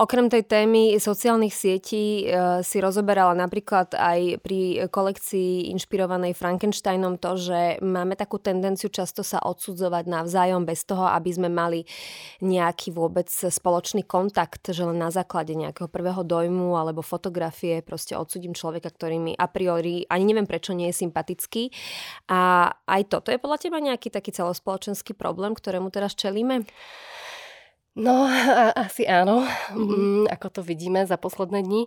Okrem 0.01 0.25
tej 0.33 0.43
témy 0.49 0.97
sociálnych 0.97 1.53
sietí 1.53 2.25
e, 2.25 2.65
si 2.65 2.81
rozoberala 2.81 3.37
napríklad 3.37 3.93
aj 3.93 4.22
pri 4.39 4.87
kolekcii 4.89 5.71
inšpirovanej 5.73 6.35
Frankensteinom 6.37 7.19
to, 7.19 7.35
že 7.39 7.59
máme 7.83 8.15
takú 8.15 8.39
tendenciu 8.39 8.87
často 8.89 9.21
sa 9.21 9.41
odsudzovať 9.43 10.03
navzájom 10.07 10.63
bez 10.63 10.87
toho, 10.87 11.07
aby 11.09 11.29
sme 11.33 11.49
mali 11.51 11.83
nejaký 12.43 12.93
vôbec 12.93 13.27
spoločný 13.29 14.07
kontakt, 14.07 14.69
že 14.69 14.83
len 14.83 14.99
na 14.99 15.11
základe 15.11 15.53
nejakého 15.53 15.91
prvého 15.91 16.23
dojmu 16.23 16.79
alebo 16.79 17.05
fotografie 17.05 17.83
proste 17.83 18.15
odsudím 18.15 18.55
človeka, 18.55 18.89
ktorý 18.89 19.19
mi 19.19 19.33
a 19.35 19.47
priori 19.51 20.07
ani 20.07 20.23
neviem 20.23 20.47
prečo 20.47 20.71
nie 20.71 20.89
je 20.89 21.01
sympatický. 21.03 21.69
A 22.31 22.71
aj 22.87 23.01
toto 23.11 23.29
je 23.29 23.41
podľa 23.41 23.59
teba 23.61 23.77
nejaký 23.83 24.13
taký 24.13 24.31
celospoločenský 24.31 25.13
problém, 25.13 25.57
ktorému 25.57 25.91
teraz 25.91 26.15
čelíme? 26.15 26.65
No, 27.93 28.25
asi 28.89 29.05
áno, 29.05 29.45
mm-hmm. 29.45 30.25
ako 30.33 30.47
to 30.49 30.61
vidíme 30.65 31.05
za 31.05 31.13
posledné 31.21 31.61
dni. 31.61 31.83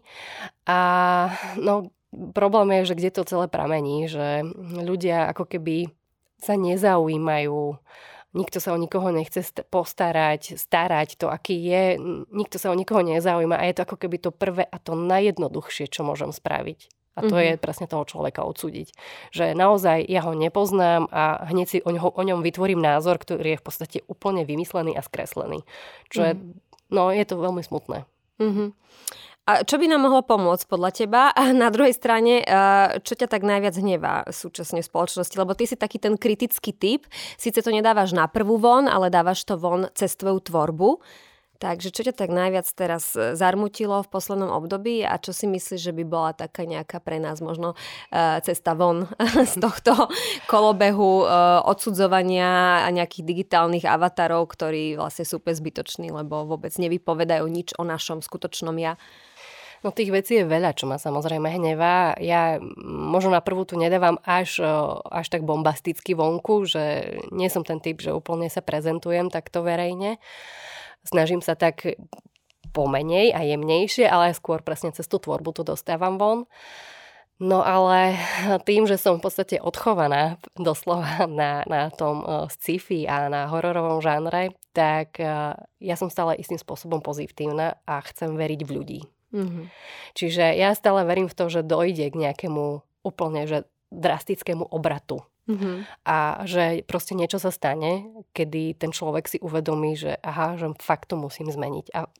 A 0.70 0.78
no, 1.58 1.90
problém 2.12 2.82
je, 2.82 2.92
že 2.92 2.98
kde 2.98 3.10
to 3.10 3.22
celé 3.28 3.46
pramení, 3.48 4.06
že 4.06 4.44
ľudia 4.58 5.30
ako 5.32 5.44
keby 5.46 5.90
sa 6.40 6.54
nezaujímajú, 6.54 7.80
nikto 8.36 8.58
sa 8.60 8.76
o 8.76 8.78
nikoho 8.78 9.08
nechce 9.08 9.40
postarať, 9.72 10.60
starať 10.60 11.16
to, 11.16 11.32
aký 11.32 11.56
je, 11.56 11.96
nikto 12.28 12.60
sa 12.60 12.68
o 12.68 12.76
nikoho 12.76 13.00
nezaujíma 13.00 13.56
a 13.56 13.64
je 13.66 13.74
to 13.80 13.84
ako 13.88 13.96
keby 13.96 14.16
to 14.20 14.30
prvé 14.30 14.68
a 14.68 14.76
to 14.76 14.92
najjednoduchšie, 14.92 15.88
čo 15.88 16.04
môžem 16.04 16.30
spraviť. 16.30 16.92
A 17.16 17.24
to 17.24 17.32
mm-hmm. 17.32 17.56
je 17.56 17.62
presne 17.64 17.88
toho 17.88 18.04
človeka 18.04 18.44
odsúdiť. 18.44 18.92
Že 19.32 19.56
naozaj 19.56 20.04
ja 20.04 20.20
ho 20.20 20.36
nepoznám 20.36 21.08
a 21.08 21.48
hneď 21.48 21.66
si 21.66 21.78
o, 21.80 21.88
ňo, 21.88 22.12
o 22.12 22.22
ňom 22.22 22.44
vytvorím 22.44 22.84
názor, 22.84 23.16
ktorý 23.16 23.56
je 23.56 23.60
v 23.60 23.64
podstate 23.64 23.98
úplne 24.04 24.44
vymyslený 24.44 24.92
a 24.92 25.00
skreslený. 25.00 25.64
Čo 26.12 26.28
mm-hmm. 26.28 26.52
je, 26.52 26.92
no 26.92 27.08
je 27.08 27.24
to 27.24 27.40
veľmi 27.40 27.64
smutné. 27.64 28.04
Mm-hmm. 28.36 28.68
A 29.46 29.62
čo 29.62 29.78
by 29.78 29.86
nám 29.86 30.02
mohlo 30.02 30.26
pomôcť 30.26 30.66
podľa 30.66 30.90
teba? 30.90 31.30
A 31.30 31.54
na 31.54 31.70
druhej 31.70 31.94
strane, 31.94 32.42
eh, 32.42 32.98
čo 32.98 33.14
ťa 33.14 33.30
tak 33.30 33.46
najviac 33.46 33.78
hnevá 33.78 34.26
súčasne 34.26 34.82
v 34.82 34.90
spoločnosti? 34.90 35.38
Lebo 35.38 35.54
ty 35.54 35.70
si 35.70 35.78
taký 35.78 36.02
ten 36.02 36.18
kritický 36.18 36.74
typ, 36.74 37.06
síce 37.38 37.62
to 37.62 37.70
nedávaš 37.70 38.10
na 38.10 38.26
prvú 38.26 38.58
von, 38.58 38.90
ale 38.90 39.06
dávaš 39.06 39.46
to 39.46 39.54
von 39.54 39.86
cez 39.94 40.18
tvoju 40.18 40.42
tvorbu. 40.50 40.98
Takže 41.56 41.88
čo 41.88 42.04
ťa 42.04 42.12
tak 42.12 42.34
najviac 42.34 42.66
teraz 42.74 43.14
eh, 43.14 43.38
zarmutilo 43.38 44.02
v 44.02 44.10
poslednom 44.10 44.50
období 44.50 45.06
a 45.06 45.14
čo 45.14 45.30
si 45.30 45.46
myslíš, 45.46 45.78
že 45.78 45.94
by 45.94 46.02
bola 46.02 46.34
taká 46.34 46.66
nejaká 46.66 46.98
pre 46.98 47.22
nás 47.22 47.38
možno 47.38 47.78
uh, 47.78 48.42
cesta 48.42 48.74
von 48.74 49.06
z 49.54 49.54
tohto 49.62 50.10
kolobehu 50.50 51.22
odsudzovania 51.62 52.82
a 52.82 52.90
nejakých 52.90 53.22
digitálnych 53.22 53.86
avatarov, 53.86 54.50
ktorí 54.50 54.98
vlastne 54.98 55.22
sú 55.22 55.38
zbytoční, 55.38 56.10
lebo 56.10 56.42
vôbec 56.50 56.74
nevypovedajú 56.74 57.46
nič 57.46 57.78
o 57.78 57.86
našom 57.86 58.26
skutočnom 58.26 58.74
ja? 58.82 58.98
No 59.86 59.94
tých 59.94 60.10
vecí 60.10 60.42
je 60.42 60.50
veľa, 60.50 60.74
čo 60.74 60.90
ma 60.90 60.98
samozrejme 60.98 61.46
hnevá. 61.46 62.18
Ja 62.18 62.58
možno 62.82 63.30
na 63.30 63.38
prvú 63.38 63.62
tu 63.62 63.78
nedávam 63.78 64.18
až, 64.26 64.58
až 65.06 65.26
tak 65.30 65.46
bombasticky 65.46 66.10
vonku, 66.10 66.66
že 66.66 67.14
nie 67.30 67.46
som 67.46 67.62
ten 67.62 67.78
typ, 67.78 68.02
že 68.02 68.10
úplne 68.10 68.50
sa 68.50 68.66
prezentujem 68.66 69.30
takto 69.30 69.62
verejne. 69.62 70.18
Snažím 71.06 71.38
sa 71.38 71.54
tak 71.54 71.86
pomenej 72.74 73.30
a 73.30 73.46
jemnejšie, 73.46 74.10
ale 74.10 74.34
skôr 74.34 74.58
presne 74.58 74.90
cez 74.90 75.06
tú 75.06 75.22
tvorbu 75.22 75.54
to 75.54 75.62
dostávam 75.62 76.18
von. 76.18 76.50
No 77.38 77.62
ale 77.62 78.18
tým, 78.66 78.90
že 78.90 78.98
som 78.98 79.22
v 79.22 79.30
podstate 79.30 79.62
odchovaná 79.62 80.42
doslova 80.58 81.30
na, 81.30 81.62
na 81.70 81.94
tom 81.94 82.26
sci-fi 82.50 83.06
a 83.06 83.30
na 83.30 83.46
hororovom 83.46 84.02
žánre, 84.02 84.50
tak 84.74 85.14
ja 85.78 85.94
som 85.94 86.10
stále 86.10 86.34
istým 86.42 86.58
spôsobom 86.58 86.98
pozitívna 86.98 87.78
a 87.86 88.02
chcem 88.02 88.34
veriť 88.34 88.66
v 88.66 88.74
ľudí. 88.74 89.00
Mm-hmm. 89.34 89.64
Čiže 90.14 90.44
ja 90.54 90.70
stále 90.76 91.02
verím 91.02 91.26
v 91.26 91.36
to, 91.36 91.46
že 91.50 91.66
dojde 91.66 92.10
k 92.10 92.16
nejakému 92.16 92.82
úplne 93.02 93.46
že 93.46 93.66
drastickému 93.94 94.66
obratu. 94.70 95.22
Mm-hmm. 95.46 95.76
A 96.02 96.42
že 96.42 96.82
proste 96.82 97.14
niečo 97.14 97.38
sa 97.38 97.54
stane, 97.54 98.10
kedy 98.34 98.74
ten 98.74 98.90
človek 98.90 99.30
si 99.30 99.38
uvedomí, 99.38 99.94
že 99.94 100.18
aha, 100.18 100.58
že 100.58 100.74
fakt 100.82 101.06
to 101.06 101.14
musím 101.14 101.46
zmeniť. 101.46 101.94
A 101.94 102.10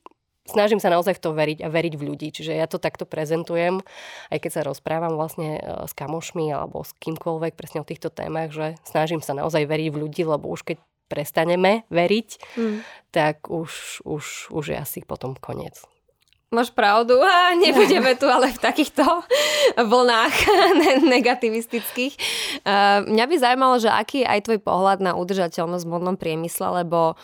snažím 0.47 0.79
sa 0.79 0.95
naozaj 0.95 1.19
v 1.19 1.23
to 1.23 1.31
veriť 1.35 1.59
a 1.67 1.69
veriť 1.69 1.95
v 1.99 2.07
ľudí. 2.07 2.29
Čiže 2.31 2.55
ja 2.55 2.71
to 2.71 2.79
takto 2.79 3.03
prezentujem, 3.03 3.83
aj 4.31 4.39
keď 4.39 4.51
sa 4.51 4.63
rozprávam 4.63 5.19
vlastne 5.19 5.59
e, 5.59 5.61
s 5.85 5.93
kamošmi 5.93 6.55
alebo 6.55 6.87
s 6.87 6.95
kýmkoľvek 7.03 7.59
presne 7.59 7.83
o 7.83 7.89
týchto 7.89 8.15
témach, 8.15 8.55
že 8.55 8.79
snažím 8.87 9.21
sa 9.21 9.35
naozaj 9.35 9.67
veriť 9.67 9.91
v 9.91 10.01
ľudí, 10.07 10.23
lebo 10.23 10.47
už 10.47 10.63
keď 10.63 10.79
prestaneme 11.07 11.87
veriť, 11.91 12.29
mm. 12.59 12.79
tak 13.15 13.51
už, 13.51 14.03
už, 14.07 14.55
už 14.55 14.65
je 14.75 14.77
asi 14.79 15.03
potom 15.03 15.35
koniec. 15.39 15.83
Máš 16.55 16.71
pravdu 16.71 17.19
a 17.27 17.59
nebudeme 17.59 18.15
tu 18.15 18.31
ale 18.31 18.55
v 18.55 18.63
takýchto 18.63 19.03
vlnách 19.91 20.35
negativistických. 21.19 22.15
Mňa 23.11 23.25
by 23.27 23.35
zaujímalo, 23.35 23.83
že 23.83 23.91
aký 23.91 24.23
je 24.23 24.31
aj 24.31 24.41
tvoj 24.47 24.61
pohľad 24.63 25.03
na 25.03 25.19
udržateľnosť 25.19 25.83
v 25.83 25.91
modnom 25.91 26.15
priemysle, 26.15 26.87
lebo 26.87 27.19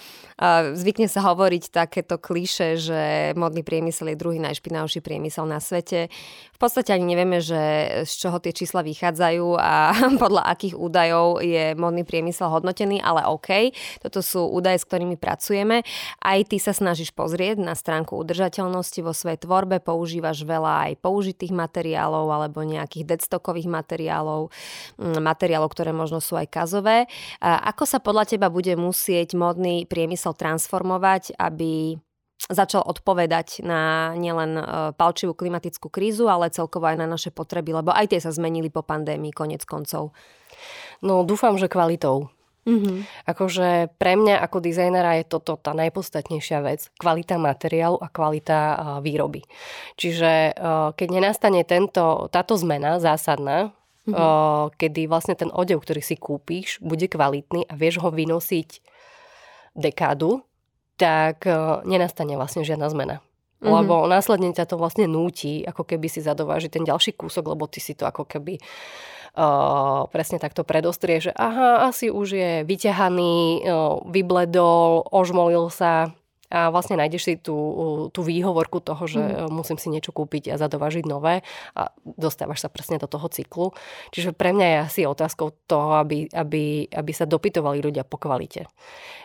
zvykne 0.75 1.07
sa 1.07 1.23
hovoriť 1.23 1.71
takéto 1.71 2.19
kliše, 2.19 2.75
že 2.75 3.03
modný 3.39 3.63
priemysel 3.63 4.11
je 4.13 4.19
druhý 4.19 4.43
najšpinavší 4.43 4.99
priemysel 4.99 5.47
na 5.47 5.63
svete. 5.63 6.11
V 6.51 6.59
podstate 6.59 6.95
ani 6.95 7.15
nevieme, 7.15 7.39
že 7.43 7.59
z 8.07 8.13
čoho 8.27 8.39
tie 8.43 8.55
čísla 8.55 8.83
vychádzajú 8.83 9.47
a 9.59 9.95
podľa 10.23 10.43
akých 10.51 10.75
údajov 10.79 11.43
je 11.43 11.79
modný 11.79 12.03
priemysel 12.03 12.51
hodnotený, 12.51 12.99
ale 13.03 13.27
OK, 13.27 13.71
toto 14.03 14.19
sú 14.19 14.51
údaje, 14.51 14.83
s 14.83 14.87
ktorými 14.87 15.15
pracujeme. 15.15 15.87
Aj 16.23 16.39
ty 16.43 16.59
sa 16.59 16.75
snažíš 16.75 17.15
pozrieť 17.15 17.63
na 17.63 17.79
stránku 17.79 18.19
udržateľnosti 18.19 19.01
vo 19.03 19.12
svojej 19.13 19.41
tvorbe, 19.41 19.79
používaš 19.79 20.45
veľa 20.45 20.91
aj 20.91 20.93
použitých 21.01 21.53
materiálov 21.55 22.29
alebo 22.29 22.67
nejakých 22.67 23.17
deadstockových 23.17 23.69
materiálov, 23.69 24.51
mm, 24.99 25.21
materiálov, 25.21 25.69
ktoré 25.73 25.95
možno 25.95 26.19
sú 26.19 26.37
aj 26.37 26.49
kazové. 26.51 27.07
Ako 27.41 27.87
sa 27.89 28.01
podľa 28.01 28.37
teba 28.37 28.49
bude 28.53 28.77
musieť 28.77 29.39
modný 29.39 29.89
priemysel 29.89 30.35
transformovať, 30.37 31.37
aby 31.39 31.97
začal 32.51 32.83
odpovedať 32.83 33.63
na 33.63 34.13
nielen 34.19 34.59
e, 34.59 34.65
palčivú 34.99 35.37
klimatickú 35.37 35.87
krízu, 35.87 36.27
ale 36.27 36.51
celkovo 36.51 36.91
aj 36.91 36.99
na 36.99 37.07
naše 37.07 37.31
potreby, 37.31 37.71
lebo 37.71 37.95
aj 37.95 38.11
tie 38.11 38.19
sa 38.19 38.35
zmenili 38.35 38.67
po 38.67 38.83
pandémii 38.83 39.31
konec 39.31 39.63
koncov. 39.63 40.11
No 41.07 41.23
dúfam, 41.23 41.55
že 41.55 41.71
kvalitou. 41.71 42.35
Mm-hmm. 42.63 43.27
Akože 43.27 43.91
pre 43.99 44.15
mňa 44.15 44.39
ako 44.39 44.63
dizajnera 44.63 45.19
je 45.19 45.25
toto 45.27 45.59
tá 45.59 45.75
najpodstatnejšia 45.75 46.63
vec. 46.63 46.87
Kvalita 46.95 47.35
materiálu 47.35 47.99
a 47.99 48.07
kvalita 48.07 48.59
výroby. 49.03 49.43
Čiže 49.99 50.55
uh, 50.55 50.95
keď 50.95 51.09
nenastane 51.11 51.67
tento, 51.67 52.31
táto 52.31 52.55
zmena 52.55 53.03
zásadná, 53.03 53.75
mm-hmm. 54.07 54.15
uh, 54.15 54.71
kedy 54.79 55.11
vlastne 55.11 55.35
ten 55.35 55.51
odev, 55.51 55.83
ktorý 55.83 56.03
si 56.07 56.15
kúpiš, 56.15 56.79
bude 56.79 57.11
kvalitný 57.11 57.67
a 57.67 57.75
vieš 57.75 57.99
ho 57.99 58.15
vynosiť 58.15 58.93
dekádu, 59.75 60.45
tak 61.01 61.49
e, 61.49 61.53
nenastane 61.89 62.37
vlastne 62.37 62.63
žiadna 62.63 62.87
zmena. 62.93 63.17
Mm-hmm. 63.63 63.73
Lebo 63.73 63.95
následne 64.11 64.51
ťa 64.51 64.69
to 64.69 64.77
vlastne 64.79 65.07
núti, 65.07 65.63
ako 65.63 65.87
keby 65.87 66.11
si 66.11 66.19
zadováži 66.19 66.67
ten 66.67 66.83
ďalší 66.83 67.15
kúsok, 67.15 67.55
lebo 67.55 67.71
ty 67.71 67.79
si 67.79 67.95
to 67.95 68.05
ako 68.07 68.27
keby 68.27 68.59
presne 70.13 70.37
takto 70.37 70.61
predostrie, 70.61 71.21
že 71.21 71.33
aha, 71.33 71.89
asi 71.89 72.13
už 72.13 72.29
je 72.37 72.53
vyťahaný, 72.69 73.65
uh, 73.65 74.05
vybledol, 74.05 75.09
ožmolil 75.09 75.73
sa, 75.73 76.13
a 76.53 76.69
vlastne 76.69 77.01
nájdeš 77.01 77.23
si 77.25 77.35
tú, 77.41 77.57
tú 78.13 78.21
výhovorku 78.21 78.85
toho, 78.85 79.09
že 79.09 79.25
mm. 79.25 79.49
musím 79.49 79.81
si 79.81 79.89
niečo 79.89 80.13
kúpiť 80.13 80.53
a 80.53 80.61
zadovažiť 80.61 81.09
nové 81.09 81.41
a 81.73 81.89
dostávaš 82.05 82.61
sa 82.61 82.69
presne 82.69 83.01
do 83.01 83.09
toho 83.09 83.25
cyklu. 83.33 83.73
Čiže 84.13 84.37
pre 84.37 84.53
mňa 84.53 84.67
je 84.69 84.79
asi 84.85 85.01
otázkou 85.09 85.57
toho, 85.65 85.97
aby, 85.97 86.29
aby, 86.29 86.93
aby 86.93 87.13
sa 87.17 87.25
dopytovali 87.25 87.81
ľudia 87.81 88.05
po 88.05 88.21
kvalite. 88.21 88.69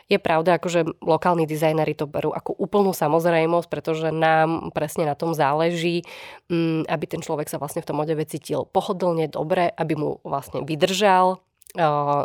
Je 0.08 0.16
pravda, 0.16 0.56
akože 0.56 1.04
lokálni 1.04 1.44
dizajneri 1.44 1.92
to 1.92 2.08
berú 2.08 2.32
ako 2.32 2.56
úplnú 2.56 2.96
samozrejmosť, 2.96 3.68
pretože 3.68 4.08
nám 4.16 4.72
presne 4.72 5.04
na 5.04 5.20
tom 5.20 5.36
záleží, 5.36 6.08
mm, 6.48 6.88
aby 6.88 7.06
ten 7.12 7.20
človek 7.20 7.52
sa 7.52 7.60
vlastne 7.60 7.84
v 7.84 7.92
tom 7.92 8.00
odeve 8.00 8.24
cítil 8.24 8.64
pohodlne, 8.64 9.28
dobre, 9.28 9.68
aby 9.76 10.00
mu 10.00 10.24
vlastne 10.24 10.64
vydržal, 10.64 11.44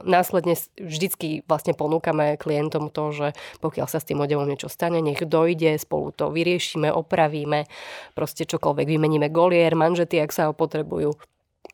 Následne 0.07 0.55
vždycky 0.79 1.43
vlastne 1.51 1.75
ponúkame 1.75 2.39
klientom 2.39 2.95
to, 2.95 3.11
že 3.11 3.27
pokiaľ 3.59 3.87
sa 3.91 3.99
s 3.99 4.07
tým 4.07 4.23
odevom 4.23 4.47
niečo 4.47 4.71
stane, 4.71 5.03
nech 5.03 5.19
dojde, 5.19 5.77
spolu 5.83 6.15
to 6.15 6.31
vyriešime, 6.31 6.89
opravíme, 6.95 7.67
proste 8.15 8.47
čokoľvek, 8.47 8.87
vymeníme 8.87 9.29
golier, 9.35 9.75
manžety, 9.75 10.23
ak 10.23 10.31
sa 10.31 10.47
ho 10.49 10.55
potrebujú. 10.55 11.19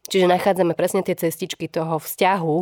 Čiže 0.09 0.25
nachádzame 0.25 0.73
presne 0.73 1.05
tie 1.05 1.13
cestičky 1.13 1.69
toho 1.69 2.01
vzťahu, 2.01 2.57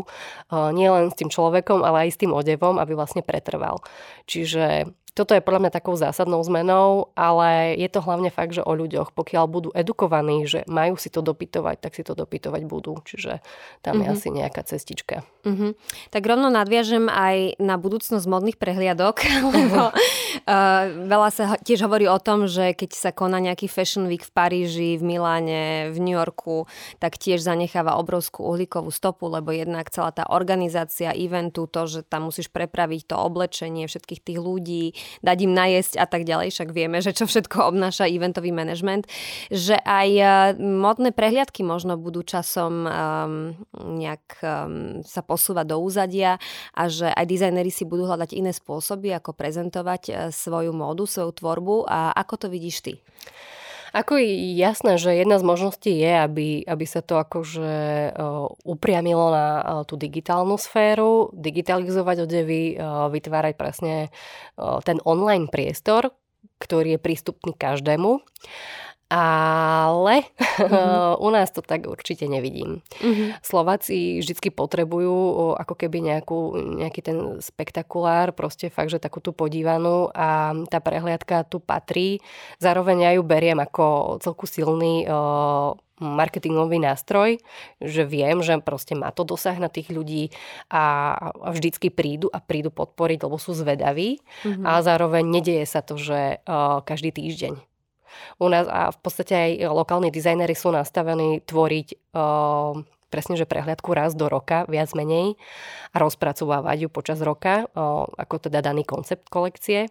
nielen 0.75 1.15
s 1.15 1.19
tým 1.23 1.31
človekom, 1.31 1.87
ale 1.87 2.11
aj 2.11 2.19
s 2.19 2.21
tým 2.27 2.35
odevom, 2.35 2.83
aby 2.83 2.99
vlastne 2.99 3.23
pretrval. 3.23 3.79
Čiže 4.27 4.91
toto 5.17 5.33
je 5.33 5.41
podľa 5.41 5.65
mňa 5.65 5.73
takou 5.73 5.97
zásadnou 5.97 6.45
zmenou, 6.45 7.09
ale 7.17 7.73
je 7.81 7.89
to 7.89 8.05
hlavne 8.05 8.29
fakt, 8.29 8.53
že 8.53 8.61
o 8.61 8.77
ľuďoch. 8.77 9.17
Pokiaľ 9.17 9.45
budú 9.49 9.69
edukovaní, 9.73 10.45
že 10.45 10.69
majú 10.69 11.01
si 11.01 11.09
to 11.09 11.25
dopytovať, 11.25 11.81
tak 11.81 11.97
si 11.97 12.05
to 12.05 12.13
dopytovať 12.13 12.69
budú. 12.69 13.01
Čiže 13.01 13.41
tam 13.81 13.97
mm-hmm. 13.97 14.05
je 14.05 14.09
mhm. 14.13 14.17
asi 14.21 14.29
nejaká 14.29 14.63
cestička. 14.69 15.25
Mm-hmm. 15.49 15.71
Tak 16.13 16.21
rovno 16.21 16.53
nadviažem 16.53 17.09
aj 17.09 17.57
na 17.57 17.81
budúcnosť 17.81 18.29
modných 18.29 18.61
prehliadok, 18.61 19.25
lebo 19.57 19.89
uh, 19.89 20.85
veľa 21.09 21.29
sa 21.33 21.57
tiež 21.57 21.89
hovorí 21.89 22.05
o 22.05 22.21
tom, 22.21 22.45
že 22.45 22.77
keď 22.77 22.91
sa 22.93 23.11
koná 23.17 23.41
nejaký 23.41 23.73
Fashion 23.73 24.05
Week 24.13 24.21
v 24.21 24.33
Paríži, 24.37 25.01
v 25.01 25.17
Miláne, 25.17 25.97
v 25.97 25.99
New 26.03 26.13
Yorku, 26.13 26.69
tak 27.01 27.17
tiež 27.17 27.41
zanecháva 27.41 27.97
obrovskú 27.97 28.45
uhlíkovú 28.45 28.93
stopu, 28.93 29.33
lebo 29.33 29.49
jednak 29.49 29.89
celá 29.89 30.13
tá 30.13 30.29
organizácia 30.29 31.17
eventu, 31.17 31.65
to, 31.65 31.89
že 31.89 32.05
tam 32.05 32.29
musíš 32.29 32.53
prepraviť 32.53 33.09
to 33.09 33.17
oblečenie 33.17 33.89
všetkých 33.89 34.21
tých 34.21 34.39
ľudí, 34.43 34.93
dať 35.21 35.39
im 35.47 35.53
najesť 35.53 36.01
a 36.01 36.07
tak 36.07 36.29
ďalej, 36.29 36.53
však 36.53 36.71
vieme, 36.71 36.99
že 37.03 37.17
čo 37.17 37.25
všetko 37.29 37.73
obnáša 37.75 38.09
eventový 38.09 38.51
manažment, 38.53 39.09
že 39.51 39.79
aj 39.81 40.09
e, 40.17 40.25
modné 40.61 41.11
prehliadky 41.11 41.67
možno 41.67 41.99
budú 41.99 42.23
časom 42.23 42.87
um, 42.87 43.55
nejak 43.77 44.25
um, 44.43 45.01
sa 45.03 45.21
posúvať 45.25 45.67
do 45.73 45.77
úzadia 45.83 46.39
a 46.73 46.83
že 46.87 47.09
aj 47.11 47.25
dizajneri 47.27 47.73
si 47.73 47.89
budú 47.89 48.07
hľadať 48.07 48.31
iné 48.37 48.53
spôsoby, 48.55 49.13
ako 49.17 49.35
prezentovať 49.35 50.33
svoju 50.33 50.71
módu, 50.71 51.05
svoju 51.09 51.33
tvorbu. 51.37 51.89
A 51.89 52.13
ako 52.15 52.47
to 52.47 52.47
vidíš 52.53 52.77
ty? 52.85 52.93
Ako 53.97 54.21
je 54.21 54.53
jasné, 54.61 55.01
že 55.01 55.17
jedna 55.17 55.41
z 55.41 55.49
možností 55.49 55.89
je, 55.89 56.13
aby, 56.21 56.61
aby 56.69 56.85
sa 56.85 57.01
to 57.01 57.17
akože 57.17 58.13
uh, 58.13 58.53
upriamilo 58.69 59.33
na 59.33 59.49
uh, 59.57 59.65
tú 59.89 59.97
digitálnu 59.97 60.61
sféru, 60.61 61.33
digitalizovať 61.33 62.29
odevy, 62.29 62.77
uh, 62.77 63.09
vytvárať 63.09 63.55
presne 63.57 64.13
ten 64.85 65.01
online 65.09 65.49
priestor, 65.49 66.13
ktorý 66.61 66.97
je 66.97 67.01
prístupný 67.01 67.53
každému. 67.57 68.21
Ale 69.07 70.27
mm-hmm. 70.35 71.23
u 71.27 71.29
nás 71.31 71.55
to 71.55 71.63
tak 71.63 71.87
určite 71.87 72.27
nevidím. 72.27 72.83
Mm-hmm. 72.99 73.39
Slováci 73.39 74.19
vždy 74.19 74.51
potrebujú 74.51 75.55
ako 75.55 75.75
keby 75.79 76.03
nejakú, 76.03 76.59
nejaký 76.83 77.01
ten 77.07 77.19
spektakulár, 77.39 78.35
proste 78.35 78.67
fakt, 78.67 78.91
že 78.91 78.99
takú 78.99 79.23
tú 79.23 79.31
podívanú 79.31 80.11
a 80.11 80.59
tá 80.67 80.83
prehliadka 80.83 81.47
tu 81.47 81.63
patrí. 81.63 82.19
Zároveň 82.59 83.07
ja 83.07 83.11
ju 83.15 83.23
beriem 83.23 83.63
ako 83.63 84.19
celku 84.19 84.51
silný 84.51 85.07
marketingový 85.97 86.77
nástroj, 86.77 87.41
že 87.81 88.05
viem, 88.05 88.45
že 88.45 88.61
proste 88.61 88.93
má 88.93 89.09
to 89.13 89.25
dosah 89.25 89.57
na 89.57 89.73
tých 89.73 89.89
ľudí 89.89 90.29
a, 90.69 91.17
a 91.17 91.49
vždycky 91.57 91.89
prídu 91.89 92.29
a 92.29 92.41
prídu 92.41 92.69
podporiť, 92.69 93.25
lebo 93.25 93.41
sú 93.41 93.57
zvedaví 93.57 94.21
mm-hmm. 94.21 94.65
a 94.65 94.85
zároveň 94.85 95.25
nedieje 95.25 95.65
sa 95.65 95.81
to, 95.81 95.97
že 95.97 96.45
uh, 96.45 96.85
každý 96.85 97.17
týždeň 97.17 97.76
u 98.39 98.47
nás 98.49 98.67
a 98.69 98.93
v 98.93 98.99
podstate 99.01 99.35
aj 99.35 99.51
lokálni 99.73 100.13
dizajnery 100.13 100.55
sú 100.55 100.71
nastavení 100.75 101.41
tvoriť 101.45 101.89
uh, 102.15 102.81
presne, 103.07 103.39
že 103.39 103.49
prehliadku 103.49 103.95
raz 103.95 104.13
do 104.13 104.27
roka, 104.27 104.67
viac 104.69 104.91
menej, 104.93 105.39
a 105.95 105.97
rozpracovávať 106.03 106.87
ju 106.87 106.89
počas 106.93 107.23
roka, 107.23 107.65
ako 108.19 108.51
teda 108.51 108.61
daný 108.61 108.85
koncept 108.85 109.31
kolekcie. 109.31 109.89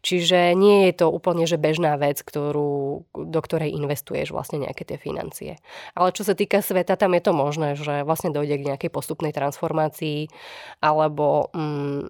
Čiže 0.00 0.56
nie 0.56 0.88
je 0.88 1.04
to 1.04 1.12
úplne, 1.12 1.44
že 1.44 1.60
bežná 1.60 1.98
vec, 1.98 2.22
ktorú, 2.22 3.04
do 3.12 3.40
ktorej 3.42 3.76
investuješ 3.76 4.32
vlastne 4.32 4.64
nejaké 4.64 4.88
tie 4.88 4.96
financie. 4.96 5.60
Ale 5.92 6.14
čo 6.16 6.24
sa 6.24 6.32
týka 6.32 6.64
sveta, 6.64 6.96
tam 6.96 7.12
je 7.12 7.22
to 7.22 7.32
možné, 7.36 7.68
že 7.76 8.06
vlastne 8.06 8.32
dojde 8.32 8.62
k 8.62 8.66
nejakej 8.72 8.90
postupnej 8.94 9.34
transformácii, 9.34 10.32
alebo 10.80 11.52
um, 11.52 12.08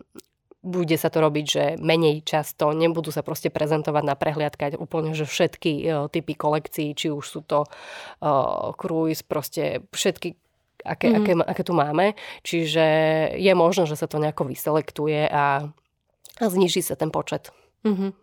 bude 0.63 0.95
sa 0.95 1.11
to 1.11 1.19
robiť, 1.19 1.47
že 1.47 1.65
menej 1.83 2.23
často, 2.23 2.71
nebudú 2.71 3.11
sa 3.11 3.27
proste 3.27 3.51
prezentovať 3.51 4.05
na 4.07 4.15
prehliadkať 4.15 4.79
úplne, 4.79 5.11
že 5.11 5.27
všetky 5.27 5.73
uh, 5.83 6.07
typy 6.07 6.39
kolekcií, 6.39 6.95
či 6.95 7.11
už 7.11 7.25
sú 7.27 7.41
to 7.43 7.67
uh, 7.67 8.71
cruise, 8.79 9.27
proste 9.27 9.83
všetky 9.91 10.39
aké, 10.87 11.07
mm. 11.11 11.17
aké, 11.19 11.33
aké 11.43 11.63
tu 11.67 11.75
máme. 11.75 12.15
Čiže 12.47 12.85
je 13.39 13.53
možno, 13.55 13.87
že 13.87 13.99
sa 13.99 14.07
to 14.07 14.23
nejako 14.23 14.51
vyselektuje 14.51 15.27
a, 15.31 15.67
a 16.39 16.45
zniží 16.47 16.83
sa 16.83 16.99
ten 16.99 17.11
počet. 17.11 17.51
Mm-hmm. 17.83 18.22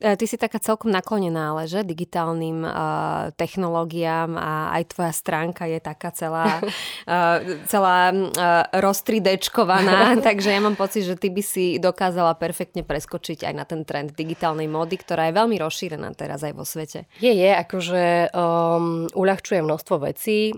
E, 0.00 0.16
ty 0.16 0.24
si 0.24 0.40
taká 0.40 0.56
celkom 0.56 0.88
naklonená, 0.88 1.52
ale 1.52 1.68
že 1.68 1.84
digitálnym 1.84 2.64
uh, 2.64 3.36
technológiám 3.36 4.32
a 4.32 4.72
aj 4.80 4.96
tvoja 4.96 5.12
stránka 5.12 5.68
je 5.68 5.76
taká 5.76 6.08
celá, 6.08 6.64
uh, 6.64 7.36
celá 7.72 8.08
uh, 8.08 8.64
roztridečkovaná, 8.80 10.16
takže 10.26 10.56
ja 10.56 10.60
mám 10.64 10.80
pocit, 10.80 11.04
že 11.04 11.20
ty 11.20 11.28
by 11.28 11.42
si 11.44 11.76
dokázala 11.76 12.32
perfektne 12.40 12.80
preskočiť 12.80 13.44
aj 13.44 13.54
na 13.54 13.68
ten 13.68 13.84
trend 13.84 14.16
digitálnej 14.16 14.72
módy, 14.72 14.96
ktorá 14.96 15.28
je 15.28 15.36
veľmi 15.36 15.60
rozšírená 15.60 16.16
teraz 16.16 16.40
aj 16.48 16.56
vo 16.56 16.64
svete. 16.64 17.04
Je, 17.20 17.36
je, 17.36 17.50
akože 17.52 18.32
um, 18.32 19.04
uľahčuje 19.12 19.60
množstvo 19.60 19.96
vecí, 20.00 20.56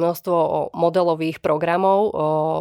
množstvo 0.00 0.72
modelových 0.72 1.44
programov, 1.44 2.00
uh, 2.08 2.12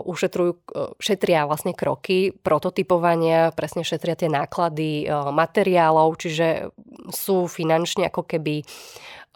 ušetrujú, 0.04 0.52
uh, 0.76 0.92
šetria 1.00 1.48
vlastne 1.48 1.72
kroky, 1.72 2.36
prototypovania, 2.36 3.56
presne 3.56 3.88
šetria 3.88 4.20
tie 4.20 4.28
náklady 4.28 5.08
uh, 5.08 5.32
materiálov, 5.32 6.17
čiže 6.18 6.74
sú 7.14 7.46
finančne 7.46 8.10
ako 8.10 8.26
keby 8.26 8.66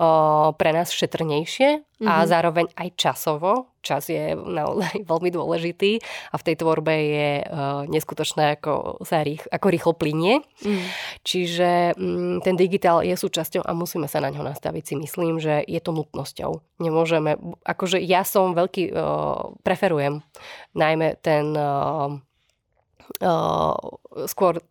o, 0.01 0.09
pre 0.57 0.73
nás 0.73 0.89
šetrnejšie 0.89 1.69
mm-hmm. 1.77 2.07
a 2.09 2.13
mhm. 2.23 2.27
zároveň 2.27 2.65
aj 2.73 2.89
časovo. 2.97 3.69
Čas 3.81 4.13
je 4.13 4.37
naozaj 4.37 5.01
veľmi 5.11 5.29
dôležitý 5.33 6.01
a 6.33 6.35
v 6.37 6.45
tej 6.45 6.55
tvorbe 6.57 6.93
je 6.93 7.29
o, 7.41 7.45
neskutočné, 7.89 8.57
ako 8.57 9.01
sa 9.05 9.21
rých, 9.21 9.45
ako 9.49 9.67
rýchlo 9.69 9.93
plinie. 9.97 10.41
Mm. 10.61 10.85
Čiže 11.25 11.69
m, 11.97 12.37
ten 12.45 12.55
digitál 12.57 13.01
je 13.05 13.13
súčasťou 13.17 13.65
a 13.65 13.71
musíme 13.73 14.05
sa 14.05 14.21
na 14.21 14.29
ňo 14.29 14.45
nastaviť. 14.45 14.83
Si 14.85 14.95
myslím, 14.97 15.41
že 15.41 15.65
je 15.65 15.81
to 15.81 15.93
nutnosťou. 15.93 16.61
Nemôžeme, 16.81 17.37
akože 17.65 18.01
ja 18.01 18.25
som 18.25 18.53
veľký, 18.53 18.93
o, 18.93 18.95
preferujem 19.65 20.21
najmä 20.77 21.17
ten 21.21 21.53
o, 21.57 22.21
skôr 24.29 24.61